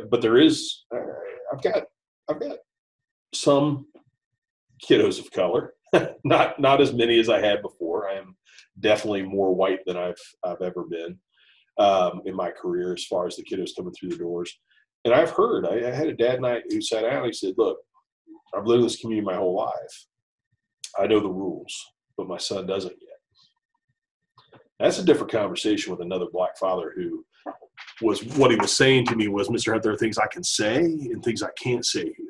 but 0.09 0.21
there 0.21 0.37
is 0.37 0.85
uh, 0.95 0.99
I've 1.51 1.61
got 1.61 1.83
I've 2.29 2.39
got 2.39 2.57
some 3.33 3.85
kiddos 4.87 5.19
of 5.19 5.29
color 5.31 5.73
not 6.23 6.57
not 6.57 6.79
as 6.79 6.93
many 6.93 7.19
as 7.19 7.27
I 7.27 7.41
had 7.41 7.61
before. 7.61 8.09
I 8.09 8.13
am 8.13 8.37
definitely 8.79 9.23
more 9.23 9.53
white 9.53 9.79
than 9.85 9.97
I've 9.97 10.21
I've 10.45 10.61
ever 10.61 10.85
been 10.89 11.17
um, 11.77 12.21
in 12.25 12.33
my 12.33 12.49
career 12.49 12.93
as 12.93 13.03
far 13.03 13.27
as 13.27 13.35
the 13.35 13.43
kiddos 13.43 13.75
coming 13.75 13.93
through 13.93 14.11
the 14.11 14.17
doors. 14.17 14.57
And 15.03 15.13
I've 15.13 15.31
heard 15.31 15.65
I, 15.65 15.89
I 15.89 15.91
had 15.91 16.07
a 16.07 16.15
dad 16.15 16.39
night 16.39 16.63
who 16.69 16.81
sat 16.81 17.01
down. 17.01 17.17
And 17.17 17.25
he 17.25 17.33
said, 17.33 17.55
"Look, 17.57 17.77
I've 18.55 18.65
lived 18.65 18.83
in 18.83 18.85
this 18.85 19.01
community 19.01 19.25
my 19.25 19.35
whole 19.35 19.55
life. 19.55 20.05
I 20.97 21.07
know 21.07 21.19
the 21.19 21.27
rules, 21.27 21.75
but 22.17 22.29
my 22.29 22.37
son 22.37 22.67
doesn't 22.67 22.95
yet." 23.01 23.09
That's 24.79 24.99
a 24.99 25.03
different 25.03 25.31
conversation 25.31 25.91
with 25.91 26.01
another 26.01 26.27
black 26.31 26.57
father 26.57 26.93
who 26.95 27.25
was 28.01 28.23
what 28.37 28.51
he 28.51 28.57
was 28.57 28.75
saying 28.75 29.05
to 29.07 29.15
me 29.15 29.27
was, 29.27 29.49
"Mr. 29.49 29.71
Hunt, 29.71 29.83
there 29.83 29.91
are 29.91 29.97
things 29.97 30.17
I 30.17 30.27
can 30.27 30.43
say 30.43 30.77
and 30.77 31.23
things 31.23 31.43
I 31.43 31.49
can't 31.61 31.85
say 31.85 32.03
here." 32.03 32.25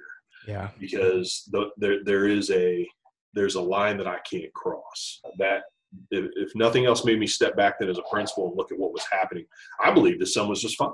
Yeah, 0.47 0.69
because 0.79 1.47
the, 1.51 1.69
there 1.77 2.03
there 2.03 2.27
is 2.27 2.49
a 2.49 2.87
there's 3.33 3.55
a 3.55 3.61
line 3.61 3.97
that 3.97 4.07
I 4.07 4.17
can't 4.29 4.51
cross. 4.53 5.21
That 5.37 5.63
if, 6.11 6.31
if 6.35 6.51
nothing 6.55 6.85
else 6.85 7.05
made 7.05 7.19
me 7.19 7.27
step 7.27 7.55
back 7.55 7.79
then 7.79 7.89
as 7.89 7.97
a 7.97 8.03
principal 8.11 8.47
and 8.47 8.57
look 8.57 8.71
at 8.71 8.79
what 8.79 8.93
was 8.93 9.05
happening, 9.11 9.45
I 9.83 9.91
believe 9.91 10.19
the 10.19 10.25
son 10.25 10.49
was 10.49 10.61
just 10.61 10.77
fine. 10.77 10.91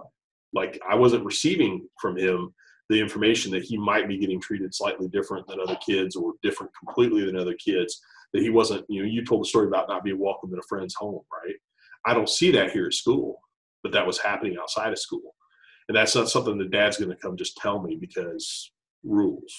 Like 0.54 0.80
I 0.88 0.96
wasn't 0.96 1.26
receiving 1.26 1.88
from 2.02 2.18
him 2.18 2.54
the 2.90 3.00
information 3.00 3.52
that 3.52 3.64
he 3.64 3.78
might 3.78 4.08
be 4.08 4.18
getting 4.18 4.40
treated 4.40 4.74
slightly 4.74 5.08
different 5.08 5.48
than 5.48 5.60
other 5.60 5.78
kids 5.86 6.16
or 6.16 6.34
different 6.44 6.72
completely 6.78 7.26
than 7.26 7.36
other 7.36 7.56
kids. 7.56 8.02
That 8.36 8.44
he 8.44 8.50
wasn't, 8.50 8.86
you 8.90 9.02
know, 9.02 9.08
you 9.08 9.24
told 9.24 9.44
the 9.44 9.48
story 9.48 9.68
about 9.68 9.88
not 9.88 10.04
being 10.04 10.20
welcome 10.20 10.52
in 10.52 10.60
a 10.60 10.68
friend's 10.68 10.96
home, 10.96 11.22
right? 11.32 11.56
I 12.06 12.14
don't 12.14 12.30
see 12.30 12.52
that 12.52 12.72
here 12.72 12.86
at 12.88 12.94
school, 12.94 13.40
but 13.82 13.94
that 13.94 14.06
was 14.06 14.20
happening 14.20 14.58
outside 14.62 14.92
of 14.92 15.00
school. 15.00 15.36
And 15.88 15.96
that's 15.96 16.16
not 16.16 16.30
something 16.30 16.58
the 16.58 16.66
dad's 16.66 16.98
going 16.98 17.12
to 17.12 17.16
come 17.16 17.38
just 17.38 17.58
tell 17.58 17.82
me 17.82 17.98
because 18.00 18.72
rules. 19.04 19.54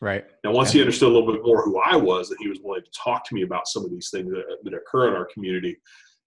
Right. 0.00 0.24
Now, 0.44 0.52
once 0.52 0.72
he 0.72 0.80
understood 0.80 1.10
a 1.10 1.12
little 1.12 1.32
bit 1.32 1.44
more 1.44 1.62
who 1.62 1.80
I 1.80 1.96
was, 1.96 2.28
that 2.28 2.38
he 2.40 2.48
was 2.48 2.58
willing 2.62 2.82
to 2.82 2.90
talk 2.90 3.24
to 3.28 3.34
me 3.34 3.42
about 3.42 3.68
some 3.68 3.84
of 3.84 3.90
these 3.90 4.10
things 4.10 4.30
that, 4.30 4.44
that 4.62 4.74
occur 4.74 5.08
in 5.08 5.14
our 5.14 5.26
community, 5.26 5.76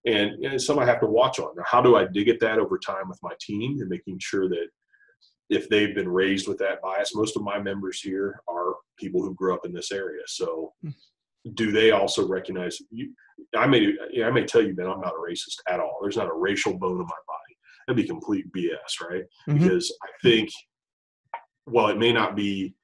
and, 0.06 0.44
and 0.44 0.62
some 0.62 0.80
I 0.80 0.86
have 0.86 1.02
to 1.02 1.08
watch 1.08 1.40
on. 1.40 1.56
Now, 1.56 1.64
how 1.66 1.82
do 1.82 1.96
I 1.96 2.08
dig 2.08 2.30
at 2.30 2.40
that 2.40 2.58
over 2.58 2.80
time 2.80 3.10
with 3.10 3.20
my 3.22 3.34
team 3.42 3.80
and 3.80 3.90
making 3.90 4.18
sure 4.20 4.48
that 4.50 4.68
if 5.50 5.68
they've 5.70 5.94
been 5.94 6.10
raised 6.10 6.48
with 6.48 6.58
that 6.60 6.82
bias, 6.82 7.16
most 7.16 7.36
of 7.36 7.44
my 7.44 7.60
members 7.60 8.00
here 8.02 8.42
are 8.48 8.76
people 8.98 9.22
who 9.22 9.34
grew 9.36 9.54
up 9.54 9.66
in 9.66 9.74
this 9.74 9.92
area. 9.92 10.22
So, 10.28 10.74
hmm. 10.84 10.92
Do 11.54 11.72
they 11.72 11.92
also 11.92 12.28
recognize? 12.28 12.78
You, 12.92 13.14
I 13.56 13.68
may, 13.68 13.94
I 14.24 14.32
may 14.32 14.46
tell 14.46 14.62
you, 14.62 14.76
that 14.76 14.88
I'm 14.88 15.02
not 15.02 15.14
a 15.14 15.32
racist 15.32 15.60
at 15.68 15.80
all. 15.80 16.00
There's 16.02 16.18
not 16.18 16.28
a 16.28 16.34
racial 16.34 16.78
bone 16.78 16.92
in 16.92 16.98
my 16.98 17.04
body. 17.04 17.58
That'd 17.88 18.02
be 18.02 18.08
complete 18.08 18.46
BS, 18.56 19.08
right? 19.10 19.24
Mm-hmm. 19.48 19.64
Because 19.64 19.96
I 20.04 20.10
think, 20.22 20.50
while 21.66 21.88
it 21.88 21.98
may 21.98 22.12
not 22.12 22.36
be 22.36 22.76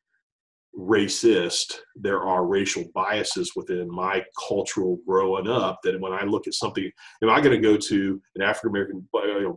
racist, 0.78 1.76
there 1.96 2.22
are 2.22 2.46
racial 2.46 2.84
biases 2.94 3.54
within 3.56 3.90
my 3.90 4.24
cultural 4.48 5.00
growing 5.08 5.48
up 5.48 5.80
that 5.84 6.00
when 6.00 6.12
I 6.12 6.24
look 6.24 6.48
at 6.48 6.54
something, 6.54 6.90
am 7.24 7.30
I 7.30 7.40
going 7.42 7.56
to 7.56 7.62
go 7.62 7.78
to 7.78 8.22
an 8.36 8.42
African 8.42 8.70
American 8.70 9.08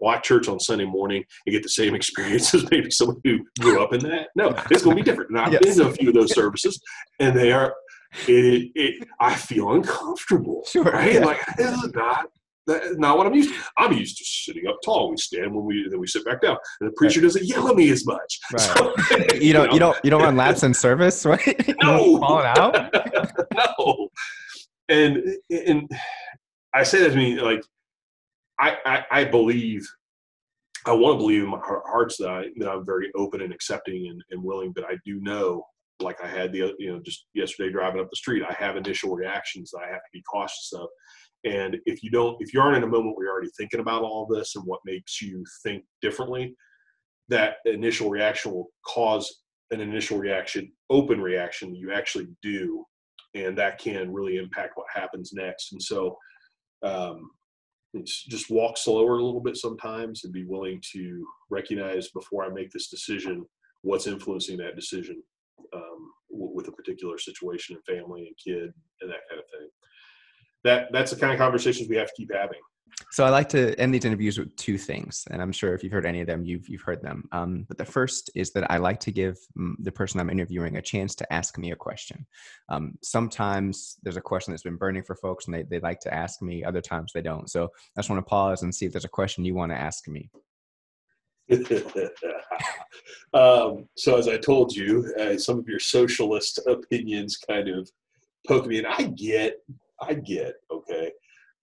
black 0.01 0.23
church 0.23 0.49
on 0.49 0.61
Sunday 0.61 0.85
morning 0.85 1.25
and 1.47 1.53
get 1.53 1.63
the 1.63 1.69
same 1.69 1.95
experience 1.97 2.55
as 2.55 2.71
maybe 2.71 2.91
someone 2.91 3.21
who 3.25 3.41
grew 3.61 3.83
up 3.83 3.93
in 3.93 4.01
that? 4.01 4.29
No, 4.37 4.55
it's 4.71 4.83
going 4.83 4.97
to 4.97 5.03
be 5.03 5.09
different. 5.09 5.31
And 5.31 5.41
I've 5.41 5.53
yes. 5.53 5.63
been 5.63 5.77
to 5.77 5.91
a 5.91 5.93
few 5.93 6.09
of 6.09 6.15
those 6.15 6.35
services, 6.35 6.81
and 7.21 7.37
they 7.37 7.53
are. 7.53 7.75
It, 8.27 8.71
it, 8.75 9.09
I 9.21 9.35
feel 9.35 9.73
uncomfortable. 9.73 10.65
Sure, 10.67 10.85
right? 10.85 11.15
Yeah. 11.15 11.25
Like 11.25 11.41
this 11.57 11.71
is 11.71 11.93
not 11.95 12.27
that's 12.69 12.97
not 12.97 13.17
what 13.17 13.27
I'm 13.27 13.35
used 13.35 13.51
to. 13.53 13.61
I'm 13.79 13.93
used 13.93 14.19
to 14.19 14.25
sitting 14.25 14.67
up 14.69 14.77
tall. 14.85 15.11
We 15.11 15.17
stand 15.17 15.55
when 15.55 15.65
we 15.65 15.89
then 15.91 15.99
we 15.99 16.07
sit 16.07 16.25
back 16.25 16.43
down, 16.43 16.59
and 16.81 16.91
the 16.91 16.93
preacher 16.97 17.21
right. 17.21 17.25
doesn't 17.25 17.47
yell 17.47 17.69
at 17.69 17.77
me 17.77 17.91
as 17.91 18.07
much. 18.07 18.39
Right. 18.53 18.61
So, 18.61 18.95
you, 19.35 19.53
don't, 19.53 19.73
you, 19.73 19.73
know, 19.73 19.73
you 19.73 19.79
don't 19.79 19.99
you 20.05 20.11
don't 20.11 20.23
run 20.23 20.37
laps 20.37 20.63
in 20.63 20.75
service, 20.75 21.25
right? 21.25 21.77
No, 21.83 22.19
falling 22.19 22.47
out. 22.47 22.95
no, 23.55 24.09
and 24.89 25.37
and 25.51 25.91
I 26.75 26.83
say 26.83 27.01
that 27.01 27.11
to 27.11 27.17
me 27.17 27.41
like 27.41 27.63
I 28.61 28.77
I, 28.85 29.05
I 29.11 29.25
believe 29.25 29.87
I 30.87 30.93
want 30.93 31.15
to 31.15 31.19
believe 31.19 31.43
in 31.43 31.51
my 31.51 31.59
heart, 31.59 31.83
hearts 31.87 32.17
that 32.19 32.29
I 32.29 32.47
that 32.57 32.71
I'm 32.71 32.85
very 32.85 33.11
open 33.17 33.41
and 33.41 33.53
accepting 33.53 34.09
and, 34.09 34.23
and 34.31 34.43
willing, 34.43 34.73
but 34.73 34.85
I 34.85 34.97
do 35.05 35.21
know 35.21 35.65
like 36.01 36.23
I 36.23 36.29
had 36.29 36.53
the 36.53 36.75
you 36.79 36.93
know 36.93 37.01
just 37.05 37.27
yesterday 37.35 37.73
driving 37.73 38.01
up 38.01 38.09
the 38.11 38.17
street, 38.17 38.43
I 38.49 38.53
have 38.55 38.77
initial 38.77 39.15
reactions 39.15 39.71
that 39.71 39.83
I 39.85 39.89
have 39.89 39.99
to 40.01 40.11
be 40.13 40.23
cautious 40.23 40.73
of 40.75 40.89
and 41.45 41.77
if 41.87 42.03
you 42.03 42.11
don't, 42.11 42.37
if 42.41 42.53
you 42.53 42.61
aren't 42.61 42.79
in 42.79 42.83
a 42.83 42.89
moment 42.89 43.17
where 43.17 43.27
you're 43.27 43.33
already 43.33 43.51
thinking 43.57 43.81
about 43.81 44.03
all 44.03 44.27
this 44.27 44.57
and 44.57 44.65
what 44.65 44.81
makes 44.85 45.23
you 45.23 45.45
think 45.63 45.85
differently, 46.03 46.55
that 47.29 47.57
initial 47.65 48.11
reaction 48.11 48.53
will 48.53 48.69
cause 48.87 49.43
an 49.71 49.81
initial 49.81 50.19
reaction, 50.19 50.73
open 50.91 51.21
reaction 51.21 51.75
you 51.75 51.93
actually 51.93 52.27
do. 52.43 52.85
And 53.35 53.57
that 53.59 53.79
can 53.79 54.13
really 54.13 54.39
impact 54.39 54.73
what 54.75 54.87
happens 54.93 55.33
next. 55.33 55.73
And 55.73 55.83
so, 55.83 56.17
um, 56.83 57.31
it's 57.95 58.25
just 58.25 58.51
walk 58.51 58.77
slower 58.77 59.19
a 59.19 59.25
little 59.25 59.41
bit 59.41 59.57
sometimes 59.57 60.25
and 60.25 60.33
be 60.33 60.45
willing 60.45 60.83
to 60.93 61.27
recognize 61.51 62.09
before 62.11 62.45
I 62.45 62.49
make 62.51 62.71
this 62.71 62.89
decision 62.89 63.47
what's 63.83 64.07
influencing 64.07 64.59
that 64.59 64.77
decision 64.77 65.23
um, 65.75 66.11
with 66.31 66.69
a 66.69 66.73
particular 66.73 67.19
situation 67.19 67.77
and 67.77 67.97
family 67.97 68.27
and 68.27 68.37
kid 68.37 68.73
and 69.01 69.11
that 69.11 69.29
kind 69.29 69.41
of 69.41 69.47
thing 69.51 69.69
that 70.65 70.89
that's 70.93 71.11
the 71.11 71.17
kind 71.17 71.33
of 71.33 71.39
conversations 71.39 71.89
we 71.89 71.97
have 71.97 72.09
to 72.09 72.15
keep 72.17 72.33
having. 72.33 72.59
So 73.13 73.25
I 73.25 73.31
like 73.31 73.49
to 73.51 73.79
end 73.79 73.95
these 73.95 74.05
interviews 74.05 74.39
with 74.39 74.55
two 74.57 74.77
things, 74.77 75.25
and 75.31 75.41
I'm 75.41 75.53
sure 75.53 75.73
if 75.73 75.85
you've 75.85 75.93
heard 75.93 76.07
any 76.07 76.21
of 76.21 76.27
them, 76.27 76.45
you've 76.45 76.69
you've 76.69 76.83
heard 76.83 77.01
them. 77.01 77.29
Um, 77.33 77.65
but 77.69 77.79
the 77.79 77.85
first 77.85 78.31
is 78.35 78.51
that 78.53 78.71
I 78.71 78.79
like 78.79 78.99
to 79.01 79.13
give 79.13 79.37
the 79.79 79.93
person 79.93 80.21
I'm 80.21 80.31
interviewing 80.31 80.77
a 80.77 80.83
chance 80.83 81.15
to 81.17 81.33
ask 81.33 81.57
me 81.59 81.71
a 81.71 81.77
question. 81.77 82.27
Um, 82.69 82.99
sometimes 83.03 83.97
there's 84.03 84.17
a 84.17 84.23
question 84.23 84.53
that's 84.53 84.65
been 84.65 84.77
burning 84.77 85.05
for 85.05 85.15
folks, 85.15 85.47
and 85.47 85.55
they 85.55 85.63
they 85.63 85.81
like 85.81 86.01
to 86.01 86.13
ask 86.13 86.43
me. 86.43 86.65
Other 86.65 86.81
times 86.81 87.13
they 87.15 87.23
don't. 87.23 87.49
So 87.49 87.65
I 87.97 88.01
just 88.01 88.11
want 88.11 88.25
to 88.25 88.29
pause 88.29 88.63
and 88.63 88.75
see 88.75 88.87
if 88.87 88.93
there's 88.93 89.05
a 89.05 89.09
question 89.09 89.45
you 89.45 89.55
want 89.55 89.71
to 89.73 89.79
ask 89.79 90.09
me. 90.09 90.31
um, 93.35 93.89
so 93.97 94.17
as 94.17 94.29
I 94.29 94.39
told 94.39 94.75
you, 94.75 95.13
uh, 95.19 95.37
some 95.37 95.59
of 95.59 95.69
your 95.69 95.81
socialist 95.81 96.61
opinions 96.67 97.37
kind 97.37 97.69
of 97.69 97.91
poke 98.47 98.67
me, 98.67 98.79
and 98.79 98.87
I 98.87 99.05
get 99.05 99.61
I 100.01 100.15
get, 100.15 100.55
okay, 100.71 101.13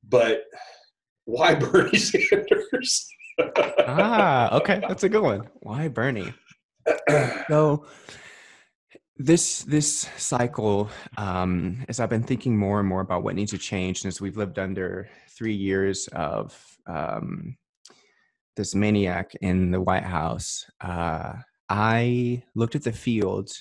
but 0.08 0.44
why 1.26 1.56
Bernie 1.72 1.98
Sanders? 1.98 3.08
ah, 3.88 4.56
okay, 4.58 4.82
that's 4.88 5.04
a 5.04 5.10
good 5.10 5.24
one. 5.24 5.50
Why 5.62 5.88
Bernie? 5.88 6.34
so 7.48 7.86
this 9.18 9.64
this 9.64 10.10
cycle, 10.18 10.90
um, 11.18 11.84
as 11.88 12.00
I've 12.00 12.10
been 12.10 12.24
thinking 12.24 12.58
more 12.58 12.80
and 12.80 12.88
more 12.88 13.02
about 13.02 13.24
what 13.24 13.36
needs 13.36 13.52
to 13.52 13.58
change, 13.58 14.04
and 14.04 14.10
as 14.10 14.22
we've 14.22 14.38
lived 14.38 14.60
under 14.60 15.10
three 15.30 15.56
years 15.56 16.08
of 16.10 16.56
um, 16.88 17.58
this 18.56 18.76
maniac 18.76 19.34
in 19.42 19.72
the 19.72 19.82
White 19.82 20.04
House, 20.04 20.66
uh, 20.82 21.34
I 21.70 22.44
looked 22.54 22.76
at 22.76 22.84
the 22.84 22.92
field 22.92 23.52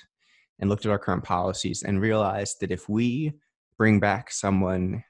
and 0.59 0.70
looked 0.70 0.87
at 0.87 0.92
our 0.92 0.98
current 0.98 1.24
policies 1.24 1.83
and 1.83 2.00
realized 2.00 2.61
that 2.61 2.70
if 2.70 2.88
we 2.88 3.33
bring 3.76 4.00
back 4.00 4.30
someone, 4.30 5.04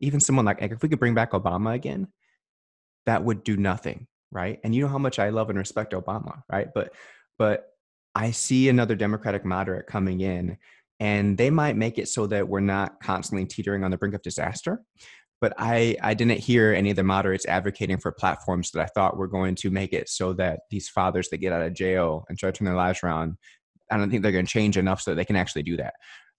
even 0.00 0.20
someone 0.20 0.44
like 0.44 0.62
if 0.62 0.82
we 0.82 0.88
could 0.88 0.98
bring 0.98 1.14
back 1.14 1.32
Obama 1.32 1.74
again, 1.74 2.08
that 3.06 3.22
would 3.22 3.44
do 3.44 3.56
nothing, 3.56 4.06
right? 4.30 4.58
And 4.64 4.74
you 4.74 4.82
know 4.82 4.88
how 4.88 4.98
much 4.98 5.18
I 5.18 5.30
love 5.30 5.50
and 5.50 5.58
respect 5.58 5.92
Obama, 5.92 6.42
right? 6.50 6.68
But 6.74 6.92
but 7.38 7.66
I 8.14 8.30
see 8.30 8.68
another 8.68 8.94
Democratic 8.94 9.44
moderate 9.44 9.86
coming 9.86 10.20
in, 10.20 10.56
and 11.00 11.36
they 11.36 11.50
might 11.50 11.76
make 11.76 11.98
it 11.98 12.08
so 12.08 12.26
that 12.28 12.48
we're 12.48 12.60
not 12.60 13.00
constantly 13.00 13.44
teetering 13.44 13.84
on 13.84 13.90
the 13.90 13.98
brink 13.98 14.14
of 14.14 14.22
disaster. 14.22 14.82
But 15.44 15.52
I, 15.58 15.94
I 16.02 16.14
didn't 16.14 16.38
hear 16.38 16.72
any 16.72 16.88
of 16.88 16.96
the 16.96 17.02
moderates 17.04 17.44
advocating 17.44 17.98
for 17.98 18.10
platforms 18.10 18.70
that 18.70 18.80
I 18.80 18.86
thought 18.86 19.18
were 19.18 19.28
going 19.28 19.56
to 19.56 19.68
make 19.68 19.92
it 19.92 20.08
so 20.08 20.32
that 20.32 20.60
these 20.70 20.88
fathers 20.88 21.28
that 21.28 21.36
get 21.36 21.52
out 21.52 21.60
of 21.60 21.74
jail 21.74 22.24
and 22.30 22.38
try 22.38 22.50
to 22.50 22.56
turn 22.56 22.64
their 22.64 22.74
lives 22.74 23.00
around, 23.02 23.36
I 23.90 23.98
don't 23.98 24.08
think 24.08 24.22
they're 24.22 24.32
going 24.32 24.46
to 24.46 24.50
change 24.50 24.78
enough 24.78 25.02
so 25.02 25.10
that 25.10 25.16
they 25.16 25.24
can 25.26 25.36
actually 25.36 25.64
do 25.64 25.76
that 25.76 25.92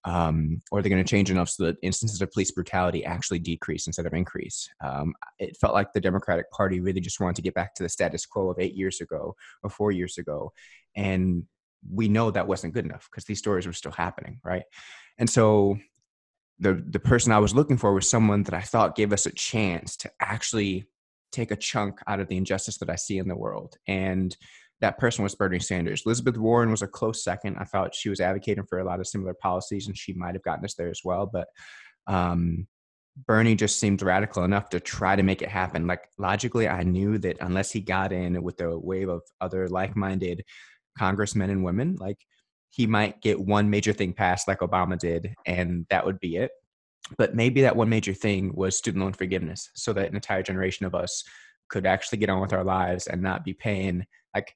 um, 0.06 0.60
or 0.72 0.82
they're 0.82 0.90
going 0.90 1.04
to 1.04 1.08
change 1.08 1.30
enough 1.30 1.50
so 1.50 1.66
that 1.66 1.78
instances 1.84 2.20
of 2.20 2.32
police 2.32 2.50
brutality 2.50 3.06
actually 3.06 3.38
decrease 3.38 3.86
instead 3.86 4.08
of 4.08 4.14
increase. 4.16 4.68
Um, 4.84 5.14
it 5.38 5.56
felt 5.56 5.76
like 5.76 5.94
the 5.94 6.02
Democratic 6.02 6.50
Party 6.50 6.80
really 6.80 7.00
just 7.00 7.20
wanted 7.20 7.36
to 7.36 7.44
get 7.44 7.54
back 7.54 7.76
to 7.76 7.84
the 7.84 7.90
status 7.90 8.26
quo 8.26 8.50
of 8.50 8.58
eight 8.60 8.74
years 8.74 9.02
ago 9.02 9.36
or 9.62 9.70
four 9.70 9.92
years 9.92 10.18
ago. 10.18 10.52
And 10.96 11.44
we 11.88 12.08
know 12.08 12.32
that 12.32 12.48
wasn't 12.48 12.74
good 12.74 12.86
enough 12.86 13.08
because 13.12 13.26
these 13.26 13.38
stories 13.38 13.68
were 13.68 13.74
still 13.74 13.92
happening, 13.92 14.40
right? 14.44 14.64
And 15.20 15.30
so 15.30 15.78
the 16.60 16.84
the 16.88 17.00
person 17.00 17.32
I 17.32 17.40
was 17.40 17.56
looking 17.56 17.78
for 17.78 17.94
was 17.94 18.10
someone 18.10 18.44
that 18.44 18.54
I 18.54 18.62
thought 18.62 18.96
gave 18.96 19.12
us 19.12 19.26
a 19.26 19.32
chance 19.32 19.98
to 19.98 20.12
actually 20.22 20.86
take 21.32 21.52
a 21.52 21.56
chunk 21.56 22.00
out 22.08 22.20
of 22.20 22.28
the 22.28 22.38
injustice 22.38 22.78
that 22.78 22.90
I 22.90 22.96
see 22.96 23.18
in 23.18 23.28
the 23.28 23.36
world. 23.36 23.76
And 23.88 24.36
that 24.82 24.98
person 24.98 25.24
was 25.24 25.36
Bernie 25.36 25.60
Sanders. 25.60 26.04
Elizabeth 26.06 26.38
Warren 26.38 26.72
was 26.72 26.82
a 26.82 26.88
close 26.88 27.24
second. 27.24 27.58
I 27.58 27.66
felt 27.66 27.96
she 27.96 28.10
was 28.10 28.20
advocating 28.20 28.66
for 28.66 28.80
a 28.80 28.86
lot 28.86 29.00
of 29.00 29.08
similar 29.08 29.34
policies, 29.34 29.88
and 29.88 29.98
she 29.98 30.14
might 30.14 30.36
have 30.36 30.44
gotten 30.44 30.66
us 30.66 30.76
there 30.76 30.90
as 30.90 31.02
well. 31.04 31.26
But 31.26 31.48
um, 32.08 32.68
Bernie 33.26 33.56
just 33.56 33.80
seemed 33.80 34.02
radical 34.02 34.44
enough 34.44 34.70
to 34.70 34.80
try 34.80 35.16
to 35.16 35.24
make 35.24 35.42
it 35.42 35.50
happen. 35.50 35.88
Like 35.88 36.08
logically, 36.18 36.68
I 36.68 36.84
knew 36.84 37.18
that 37.20 37.38
unless 37.40 37.72
he 37.72 37.80
got 37.80 38.12
in 38.12 38.42
with 38.44 38.60
a 38.62 38.78
wave 38.78 39.10
of 39.10 39.22
other 39.40 39.68
like-minded 39.70 40.44
congressmen 40.98 41.50
and 41.50 41.64
women, 41.64 41.96
like 42.00 42.20
he 42.76 42.86
might 42.86 43.22
get 43.22 43.40
one 43.40 43.70
major 43.70 43.94
thing 43.94 44.12
passed, 44.12 44.50
like 44.50 44.60
Obama 44.60 45.00
did, 45.00 45.34
and 45.46 45.86
that 45.90 46.06
would 46.06 46.20
be 46.20 46.36
it. 46.36 46.52
But 47.18 47.34
maybe 47.34 47.62
that 47.62 47.78
one 47.78 47.88
major 47.88 48.14
thing 48.14 48.52
was 48.54 48.78
student 48.78 49.02
loan 49.02 49.14
forgiveness, 49.14 49.70
so 49.76 49.94
that 49.94 50.10
an 50.10 50.16
entire 50.16 50.44
generation 50.44 50.86
of 50.86 50.94
us 50.94 51.24
could 51.70 51.86
actually 51.86 52.18
get 52.18 52.30
on 52.30 52.42
with 52.42 52.52
our 52.52 52.66
lives 52.66 53.08
and 53.08 53.22
not 53.22 53.46
be 53.46 53.54
paying 53.54 54.06
like 54.36 54.56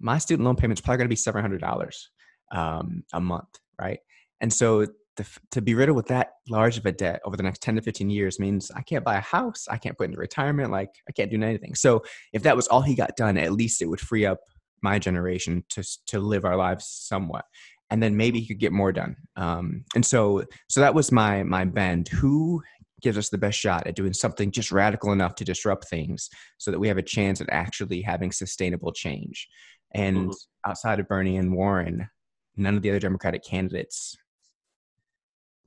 my 0.00 0.16
student 0.16 0.46
loan 0.46 0.56
payment's 0.56 0.80
probably 0.80 0.96
going 0.96 1.06
to 1.06 1.12
be 1.12 1.16
seven 1.16 1.42
hundred 1.42 1.60
dollars 1.60 2.08
um, 2.50 3.04
a 3.12 3.20
month, 3.20 3.58
right? 3.78 4.00
And 4.40 4.50
so 4.50 4.86
to, 5.18 5.24
to 5.50 5.60
be 5.60 5.74
riddled 5.74 5.96
with 5.96 6.06
that 6.06 6.30
large 6.48 6.78
of 6.78 6.86
a 6.86 6.92
debt 6.92 7.20
over 7.26 7.36
the 7.36 7.42
next 7.42 7.60
10 7.60 7.76
to 7.76 7.82
15 7.82 8.08
years 8.08 8.40
means 8.40 8.70
I 8.74 8.80
can't 8.80 9.04
buy 9.04 9.16
a 9.16 9.20
house, 9.20 9.66
I 9.70 9.76
can't 9.76 9.98
put 9.98 10.06
into 10.06 10.18
retirement, 10.18 10.70
like 10.70 10.94
I 11.06 11.12
can't 11.12 11.30
do 11.30 11.42
anything. 11.42 11.74
So 11.74 12.02
if 12.32 12.42
that 12.44 12.56
was 12.56 12.68
all 12.68 12.80
he 12.80 12.94
got 12.94 13.16
done, 13.16 13.36
at 13.36 13.52
least 13.52 13.82
it 13.82 13.86
would 13.86 14.00
free 14.00 14.24
up 14.24 14.40
my 14.82 14.98
generation 14.98 15.64
to 15.70 15.84
to 16.08 16.20
live 16.20 16.44
our 16.44 16.56
lives 16.56 16.86
somewhat, 16.86 17.44
and 17.90 18.02
then 18.02 18.16
maybe 18.16 18.40
he 18.40 18.46
could 18.46 18.60
get 18.60 18.72
more 18.72 18.92
done. 18.92 19.16
Um, 19.36 19.84
and 19.94 20.04
so 20.04 20.44
so 20.68 20.80
that 20.80 20.94
was 20.94 21.12
my 21.12 21.42
my 21.42 21.64
bend. 21.64 22.08
Who 22.08 22.62
gives 23.02 23.16
us 23.16 23.30
the 23.30 23.38
best 23.38 23.58
shot 23.58 23.86
at 23.86 23.96
doing 23.96 24.12
something 24.12 24.50
just 24.50 24.70
radical 24.70 25.10
enough 25.10 25.34
to 25.34 25.44
disrupt 25.44 25.88
things 25.88 26.28
so 26.58 26.70
that 26.70 26.78
we 26.78 26.86
have 26.86 26.98
a 26.98 27.02
chance 27.02 27.40
at 27.40 27.48
actually 27.48 28.02
having 28.02 28.30
sustainable 28.30 28.92
change 28.92 29.48
and 29.92 30.16
mm-hmm. 30.16 30.70
outside 30.70 31.00
of 31.00 31.08
Bernie 31.08 31.36
and 31.36 31.54
Warren, 31.54 32.08
none 32.56 32.76
of 32.76 32.82
the 32.82 32.90
other 32.90 33.00
Democratic 33.00 33.44
candidates 33.44 34.16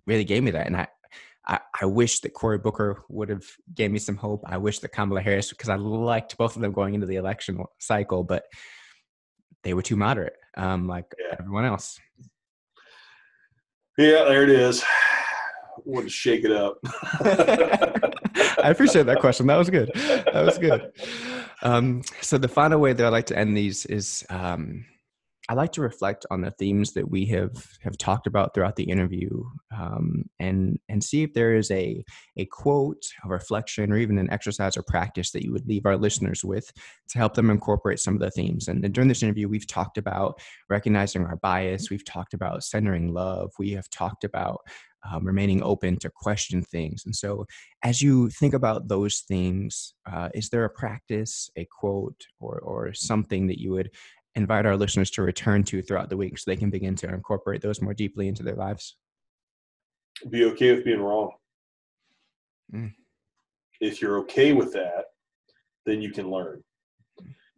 really 0.05 0.23
gave 0.23 0.43
me 0.43 0.51
that. 0.51 0.67
And 0.67 0.77
I, 0.77 0.87
I, 1.45 1.59
I 1.81 1.85
wish 1.85 2.21
that 2.21 2.33
Cory 2.33 2.57
Booker 2.57 3.03
would 3.09 3.29
have 3.29 3.43
gave 3.73 3.91
me 3.91 3.99
some 3.99 4.15
hope. 4.15 4.43
I 4.45 4.57
wish 4.57 4.79
that 4.79 4.93
Kamala 4.93 5.21
Harris, 5.21 5.49
because 5.49 5.69
I 5.69 5.75
liked 5.75 6.37
both 6.37 6.55
of 6.55 6.61
them 6.61 6.71
going 6.71 6.93
into 6.93 7.07
the 7.07 7.17
election 7.17 7.63
cycle, 7.79 8.23
but 8.23 8.43
they 9.63 9.73
were 9.73 9.81
too 9.81 9.95
moderate, 9.95 10.35
um, 10.57 10.87
like 10.87 11.05
yeah. 11.19 11.35
everyone 11.39 11.65
else. 11.65 11.99
Yeah, 13.97 14.25
there 14.25 14.43
it 14.43 14.49
is. 14.49 14.83
Want 15.85 16.05
to 16.05 16.09
shake 16.09 16.45
it 16.45 16.51
up. 16.51 16.77
I 18.63 18.69
appreciate 18.69 19.05
that 19.07 19.19
question. 19.19 19.47
That 19.47 19.57
was 19.57 19.69
good. 19.69 19.91
That 19.95 20.45
was 20.45 20.57
good. 20.57 20.91
Um, 21.61 22.01
so 22.19 22.37
the 22.37 22.49
final 22.49 22.77
way 22.77 22.91
that 22.91 23.05
I 23.05 23.07
like 23.07 23.25
to 23.27 23.37
end 23.37 23.55
these 23.55 23.85
is 23.85 24.25
um, 24.29 24.83
I 25.49 25.55
like 25.55 25.73
to 25.73 25.81
reflect 25.81 26.25
on 26.31 26.41
the 26.41 26.51
themes 26.51 26.93
that 26.93 27.11
we 27.11 27.25
have 27.27 27.51
have 27.81 27.97
talked 27.97 28.27
about 28.27 28.53
throughout 28.53 28.77
the 28.77 28.89
interview, 28.89 29.43
um, 29.77 30.23
and 30.39 30.79
and 30.87 31.03
see 31.03 31.23
if 31.23 31.33
there 31.33 31.53
is 31.53 31.69
a 31.69 32.03
a 32.37 32.45
quote, 32.45 33.03
a 33.25 33.27
reflection, 33.27 33.91
or 33.91 33.97
even 33.97 34.17
an 34.17 34.31
exercise 34.31 34.77
or 34.77 34.83
practice 34.83 35.31
that 35.31 35.43
you 35.43 35.51
would 35.51 35.67
leave 35.67 35.85
our 35.85 35.97
listeners 35.97 36.45
with 36.45 36.71
to 37.09 37.17
help 37.17 37.33
them 37.33 37.49
incorporate 37.49 37.99
some 37.99 38.13
of 38.13 38.21
the 38.21 38.31
themes. 38.31 38.69
And, 38.69 38.85
and 38.85 38.93
during 38.93 39.09
this 39.09 39.23
interview, 39.23 39.49
we've 39.49 39.67
talked 39.67 39.97
about 39.97 40.39
recognizing 40.69 41.25
our 41.25 41.37
bias. 41.37 41.89
We've 41.89 42.05
talked 42.05 42.33
about 42.33 42.63
centering 42.63 43.13
love. 43.13 43.51
We 43.59 43.71
have 43.71 43.89
talked 43.89 44.23
about 44.23 44.61
um, 45.11 45.25
remaining 45.25 45.61
open 45.61 45.97
to 45.99 46.09
question 46.09 46.61
things. 46.63 47.03
And 47.05 47.13
so, 47.13 47.45
as 47.83 48.01
you 48.01 48.29
think 48.29 48.53
about 48.53 48.87
those 48.87 49.19
things, 49.27 49.93
uh, 50.09 50.29
is 50.33 50.49
there 50.49 50.63
a 50.63 50.69
practice, 50.69 51.49
a 51.57 51.67
quote, 51.79 52.27
or 52.39 52.59
or 52.59 52.93
something 52.93 53.47
that 53.47 53.59
you 53.59 53.71
would 53.71 53.91
invite 54.35 54.65
our 54.65 54.77
listeners 54.77 55.11
to 55.11 55.21
return 55.21 55.63
to 55.65 55.81
throughout 55.81 56.09
the 56.09 56.17
week 56.17 56.37
so 56.37 56.49
they 56.49 56.57
can 56.57 56.69
begin 56.69 56.95
to 56.97 57.07
incorporate 57.13 57.61
those 57.61 57.81
more 57.81 57.93
deeply 57.93 58.27
into 58.27 58.43
their 58.43 58.55
lives? 58.55 58.97
Be 60.29 60.45
okay 60.45 60.73
with 60.73 60.85
being 60.85 61.01
wrong. 61.01 61.31
Mm. 62.73 62.93
If 63.79 64.01
you're 64.01 64.19
okay 64.19 64.53
with 64.53 64.73
that, 64.73 65.05
then 65.85 66.01
you 66.01 66.11
can 66.11 66.29
learn. 66.29 66.63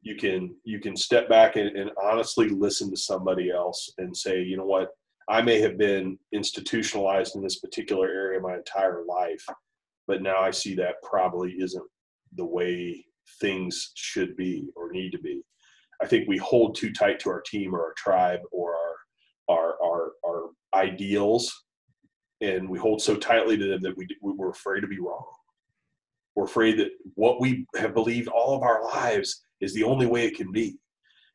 You 0.01 0.15
can 0.15 0.55
you 0.63 0.79
can 0.79 0.95
step 0.95 1.27
back 1.27 1.55
and, 1.55 1.75
and 1.75 1.91
honestly 2.01 2.49
listen 2.49 2.89
to 2.91 2.97
somebody 2.97 3.49
else 3.51 3.91
and 3.97 4.15
say, 4.15 4.41
you 4.41 4.57
know 4.57 4.65
what, 4.65 4.89
I 5.27 5.41
may 5.41 5.59
have 5.61 5.77
been 5.77 6.19
institutionalized 6.31 7.35
in 7.35 7.41
this 7.41 7.59
particular 7.59 8.07
area 8.07 8.39
my 8.39 8.55
entire 8.55 9.03
life, 9.07 9.43
but 10.07 10.21
now 10.21 10.39
I 10.39 10.51
see 10.51 10.75
that 10.75 11.01
probably 11.01 11.53
isn't 11.53 11.85
the 12.35 12.45
way 12.45 13.03
things 13.41 13.91
should 13.95 14.35
be 14.35 14.69
or 14.75 14.91
need 14.91 15.11
to 15.11 15.19
be. 15.19 15.41
I 16.01 16.07
think 16.07 16.27
we 16.27 16.37
hold 16.37 16.75
too 16.75 16.91
tight 16.91 17.19
to 17.21 17.29
our 17.29 17.41
team 17.41 17.73
or 17.73 17.81
our 17.81 17.93
tribe 17.97 18.41
or 18.51 18.75
our 18.75 18.95
our 19.49 19.77
our, 19.83 20.11
our 20.25 20.49
ideals, 20.73 21.53
and 22.41 22.69
we 22.69 22.79
hold 22.79 23.01
so 23.01 23.15
tightly 23.15 23.57
to 23.57 23.67
them 23.67 23.81
that 23.81 23.97
we 23.97 24.07
we're 24.21 24.49
afraid 24.49 24.81
to 24.81 24.87
be 24.87 24.99
wrong. 24.99 25.25
We're 26.35 26.45
afraid 26.45 26.77
that 26.79 26.89
what 27.13 27.39
we 27.39 27.65
have 27.77 27.93
believed 27.93 28.27
all 28.27 28.55
of 28.55 28.63
our 28.63 28.83
lives 28.83 29.43
is 29.61 29.73
the 29.73 29.83
only 29.83 30.05
way 30.05 30.25
it 30.25 30.35
can 30.35 30.51
be. 30.51 30.77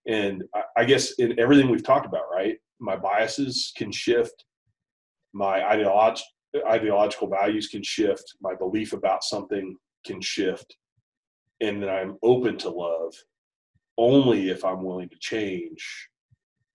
And 0.06 0.44
I, 0.54 0.62
I 0.78 0.84
guess 0.84 1.12
in 1.12 1.38
everything 1.38 1.70
we've 1.70 1.84
talked 1.84 2.06
about, 2.06 2.24
right? 2.32 2.56
My 2.80 2.96
biases 2.96 3.72
can 3.76 3.90
shift. 3.92 4.44
My 5.32 5.66
ideology 5.66 6.24
ideological 6.68 7.28
values 7.28 7.68
can 7.68 7.82
shift. 7.82 8.34
My 8.40 8.54
belief 8.54 8.92
about 8.92 9.22
something 9.22 9.76
can 10.04 10.20
shift. 10.20 10.76
And 11.60 11.82
then 11.82 11.88
I'm 11.88 12.16
open 12.22 12.56
to 12.58 12.70
love 12.70 13.14
only 14.00 14.48
if 14.48 14.64
I'm 14.64 14.82
willing 14.82 15.10
to 15.10 15.18
change 15.20 16.08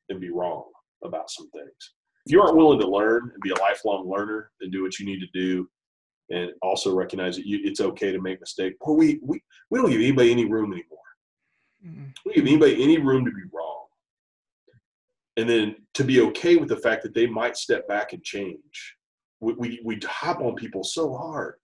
and 0.09 0.21
be 0.21 0.29
wrong 0.29 0.65
about 1.03 1.31
some 1.31 1.49
things. 1.49 1.93
If 2.25 2.31
you 2.31 2.41
aren't 2.41 2.55
willing 2.55 2.79
to 2.79 2.88
learn 2.88 3.31
and 3.33 3.41
be 3.41 3.49
a 3.49 3.59
lifelong 3.59 4.07
learner 4.09 4.51
and 4.61 4.71
do 4.71 4.83
what 4.83 4.99
you 4.99 5.05
need 5.05 5.19
to 5.19 5.27
do, 5.33 5.67
and 6.29 6.51
also 6.61 6.95
recognize 6.95 7.35
that 7.35 7.45
you, 7.45 7.59
it's 7.63 7.81
okay 7.81 8.11
to 8.11 8.21
make 8.21 8.39
mistakes, 8.39 8.77
boy, 8.79 8.93
we, 8.93 9.19
we, 9.23 9.43
we 9.69 9.79
don't 9.79 9.89
give 9.89 9.99
anybody 9.99 10.31
any 10.31 10.45
room 10.45 10.71
anymore. 10.71 10.99
Mm-hmm. 11.85 12.05
We 12.25 12.33
give 12.33 12.47
anybody 12.47 12.83
any 12.83 12.97
room 12.99 13.25
to 13.25 13.31
be 13.31 13.43
wrong. 13.53 13.85
And 15.38 15.49
then 15.49 15.75
to 15.95 16.03
be 16.03 16.21
okay 16.21 16.55
with 16.55 16.69
the 16.69 16.77
fact 16.77 17.03
that 17.03 17.13
they 17.13 17.27
might 17.27 17.57
step 17.57 17.88
back 17.88 18.13
and 18.13 18.23
change. 18.23 18.95
We, 19.39 19.53
we, 19.53 19.81
we 19.83 19.99
hop 20.03 20.39
on 20.39 20.55
people 20.55 20.83
so 20.83 21.13
hard. 21.13 21.55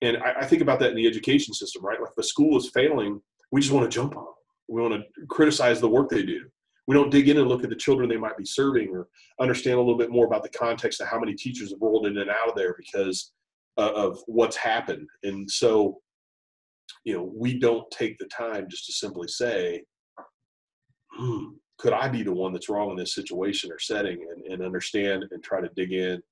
And 0.00 0.16
I, 0.16 0.40
I 0.40 0.46
think 0.46 0.62
about 0.62 0.80
that 0.80 0.90
in 0.90 0.96
the 0.96 1.06
education 1.06 1.54
system, 1.54 1.84
right? 1.84 2.00
Like 2.00 2.10
if 2.10 2.18
a 2.18 2.26
school 2.26 2.56
is 2.56 2.70
failing, 2.70 3.20
we 3.52 3.60
just 3.60 3.72
want 3.72 3.88
to 3.88 3.94
jump 3.94 4.16
on 4.16 4.24
them 4.24 4.32
we 4.68 4.80
want 4.80 4.94
to 4.94 5.26
criticize 5.26 5.80
the 5.80 5.88
work 5.88 6.08
they 6.08 6.22
do. 6.22 6.40
We 6.86 6.96
don't 6.96 7.10
dig 7.10 7.28
in 7.28 7.38
and 7.38 7.48
look 7.48 7.62
at 7.62 7.70
the 7.70 7.76
children 7.76 8.08
they 8.08 8.16
might 8.16 8.36
be 8.36 8.44
serving 8.44 8.90
or 8.90 9.06
understand 9.40 9.76
a 9.76 9.80
little 9.80 9.96
bit 9.96 10.10
more 10.10 10.26
about 10.26 10.42
the 10.42 10.48
context 10.50 11.00
of 11.00 11.06
how 11.06 11.20
many 11.20 11.34
teachers 11.34 11.70
have 11.70 11.80
rolled 11.80 12.06
in 12.06 12.18
and 12.18 12.30
out 12.30 12.48
of 12.48 12.56
there 12.56 12.74
because 12.76 13.32
uh, 13.78 13.92
of 13.94 14.18
what's 14.26 14.56
happened. 14.56 15.08
And 15.22 15.48
so, 15.50 16.00
you 17.04 17.14
know, 17.14 17.32
we 17.34 17.58
don't 17.58 17.88
take 17.90 18.18
the 18.18 18.26
time 18.26 18.66
just 18.68 18.86
to 18.86 18.92
simply 18.92 19.28
say, 19.28 19.84
hmm, 21.12 21.44
could 21.78 21.92
I 21.92 22.08
be 22.08 22.22
the 22.22 22.32
one 22.32 22.52
that's 22.52 22.68
wrong 22.68 22.90
in 22.90 22.96
this 22.96 23.14
situation 23.14 23.70
or 23.70 23.78
setting 23.78 24.26
and, 24.30 24.52
and 24.52 24.62
understand 24.62 25.24
and 25.30 25.42
try 25.42 25.60
to 25.60 25.70
dig 25.74 25.92
in 25.92 26.22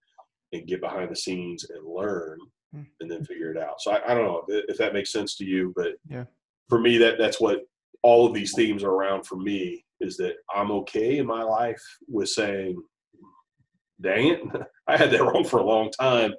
and 0.53 0.67
get 0.67 0.81
behind 0.81 1.11
the 1.11 1.17
scenes 1.17 1.69
and 1.71 1.87
learn 1.87 2.39
hmm. 2.75 2.83
and 3.01 3.11
then 3.11 3.25
figure 3.25 3.53
it 3.53 3.59
out. 3.59 3.81
So 3.81 3.93
I, 3.93 4.11
I 4.11 4.15
don't 4.15 4.25
know 4.25 4.45
if, 4.49 4.65
if, 4.69 4.79
that 4.79 4.95
makes 4.95 5.13
sense 5.13 5.37
to 5.37 5.45
you, 5.45 5.73
but 5.77 5.93
yeah. 6.09 6.25
for 6.69 6.81
me, 6.81 6.99
that 6.99 7.19
that's 7.19 7.41
what 7.41 7.61
all 8.03 8.27
of 8.27 8.35
these 8.35 8.55
themes 8.55 8.83
are 8.83 8.91
around 8.91 9.27
for 9.27 9.37
me 9.37 9.85
is 10.01 10.17
that 10.17 10.35
I'm 10.55 10.71
okay 10.71 11.19
in 11.19 11.27
my 11.27 11.43
life 11.43 11.83
with 12.09 12.29
saying, 12.29 12.81
dang 14.01 14.29
it, 14.29 14.41
I 14.87 14.97
had 14.97 15.11
that 15.11 15.23
wrong 15.23 15.45
for 15.45 15.59
a 15.59 15.67
long 15.67 15.91
time. 15.91 16.33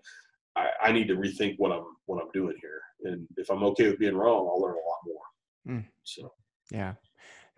I, 0.55 0.69
I, 0.81 0.91
need 0.91 1.07
to 1.07 1.15
rethink 1.15 1.55
what 1.57 1.71
I'm 1.71 1.85
what 2.07 2.21
I'm 2.21 2.29
doing 2.33 2.55
here. 2.61 2.81
And 3.03 3.25
if 3.37 3.49
I'm 3.49 3.63
okay 3.63 3.89
with 3.89 3.99
being 3.99 4.17
wrong, 4.17 4.49
I'll 4.51 4.61
learn 4.61 4.75
a 4.75 4.89
lot 4.89 4.99
more. 5.05 5.75
Mm. 5.77 5.85
So 6.03 6.33
yeah. 6.71 6.93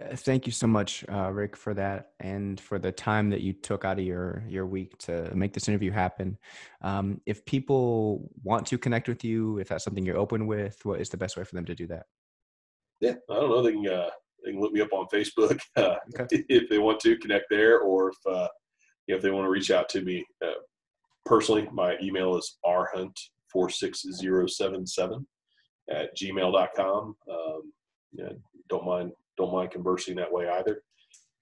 Uh, 0.02 0.16
thank 0.16 0.48
you 0.48 0.52
so 0.52 0.66
much, 0.66 1.06
uh, 1.12 1.32
Rick, 1.32 1.56
for 1.56 1.76
that 1.76 2.14
and 2.20 2.60
for 2.60 2.80
the 2.80 2.92
time 2.92 3.30
that 3.30 3.42
you 3.42 3.54
took 3.54 3.86
out 3.86 4.00
of 4.00 4.06
your 4.06 4.44
your 4.48 4.66
week 4.66 4.98
to 4.98 5.34
make 5.36 5.54
this 5.54 5.68
interview 5.68 5.92
happen. 5.92 6.38
Um, 6.82 7.22
if 7.28 7.46
people 7.46 8.32
want 8.44 8.66
to 8.68 8.78
connect 8.78 9.08
with 9.08 9.24
you, 9.24 9.60
if 9.60 9.70
that's 9.70 9.84
something 9.84 10.04
you're 10.04 10.18
open 10.18 10.48
with, 10.48 10.80
what 10.84 11.00
is 11.00 11.10
the 11.10 11.18
best 11.18 11.38
way 11.38 11.44
for 11.44 11.54
them 11.54 11.66
to 11.66 11.76
do 11.76 11.86
that? 11.88 12.08
Yeah, 13.04 13.16
I 13.30 13.34
don't 13.36 13.50
know. 13.50 13.62
They 13.62 13.74
can 13.74 13.88
uh, 13.88 14.10
they 14.44 14.52
can 14.52 14.62
look 14.62 14.72
me 14.72 14.80
up 14.80 14.94
on 14.94 15.08
Facebook 15.14 15.60
uh, 15.76 15.96
okay. 16.20 16.46
if 16.48 16.70
they 16.70 16.80
want 16.80 17.02
to 17.02 17.18
connect 17.18 17.46
there, 17.50 17.80
or 17.80 18.10
if 18.10 18.16
uh, 18.26 18.48
you 19.08 19.14
know, 19.14 19.18
if 19.18 19.22
they 19.22 19.32
want 19.32 19.46
to 19.46 19.50
reach 19.50 19.72
out 19.72 19.90
to 19.90 20.02
me 20.02 20.26
uh, 20.44 20.52
personally. 21.26 21.68
My 21.74 21.98
email 22.02 22.38
is 22.38 22.58
rhunt 22.66 23.20
four 23.52 23.70
six 23.70 24.06
zero 24.14 24.48
seven 24.48 24.88
seven 24.88 25.28
at 25.90 26.16
gmail.com. 26.18 27.16
Um, 27.30 27.74
yeah, 28.14 28.30
don't 28.70 28.86
mind 28.86 29.12
don't 29.38 29.54
mind 29.54 29.72
conversing 29.72 30.16
that 30.16 30.32
way 30.32 30.48
either. 30.48 30.82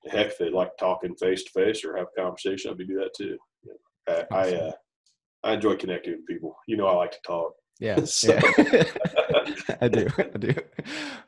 Heck, 0.09 0.27
if 0.27 0.37
they'd 0.39 0.51
like 0.51 0.71
talking 0.79 1.15
face 1.15 1.43
to 1.43 1.51
face 1.51 1.85
or 1.85 1.95
have 1.95 2.07
a 2.17 2.21
conversation, 2.21 2.71
I'd 2.71 2.77
be 2.77 2.87
do 2.87 2.95
that 2.95 3.13
too. 3.15 3.37
I 4.09 4.25
I, 4.31 4.53
uh, 4.55 4.71
I 5.43 5.53
enjoy 5.53 5.75
connecting 5.75 6.13
with 6.13 6.25
people. 6.25 6.55
You 6.67 6.77
know, 6.77 6.87
I 6.87 6.95
like 6.95 7.11
to 7.11 7.19
talk. 7.25 7.53
Yeah. 7.79 8.01
so. 8.05 8.33
yeah. 8.57 8.83
I 9.81 9.87
do. 9.87 10.07
I 10.17 10.37
do. 10.37 10.53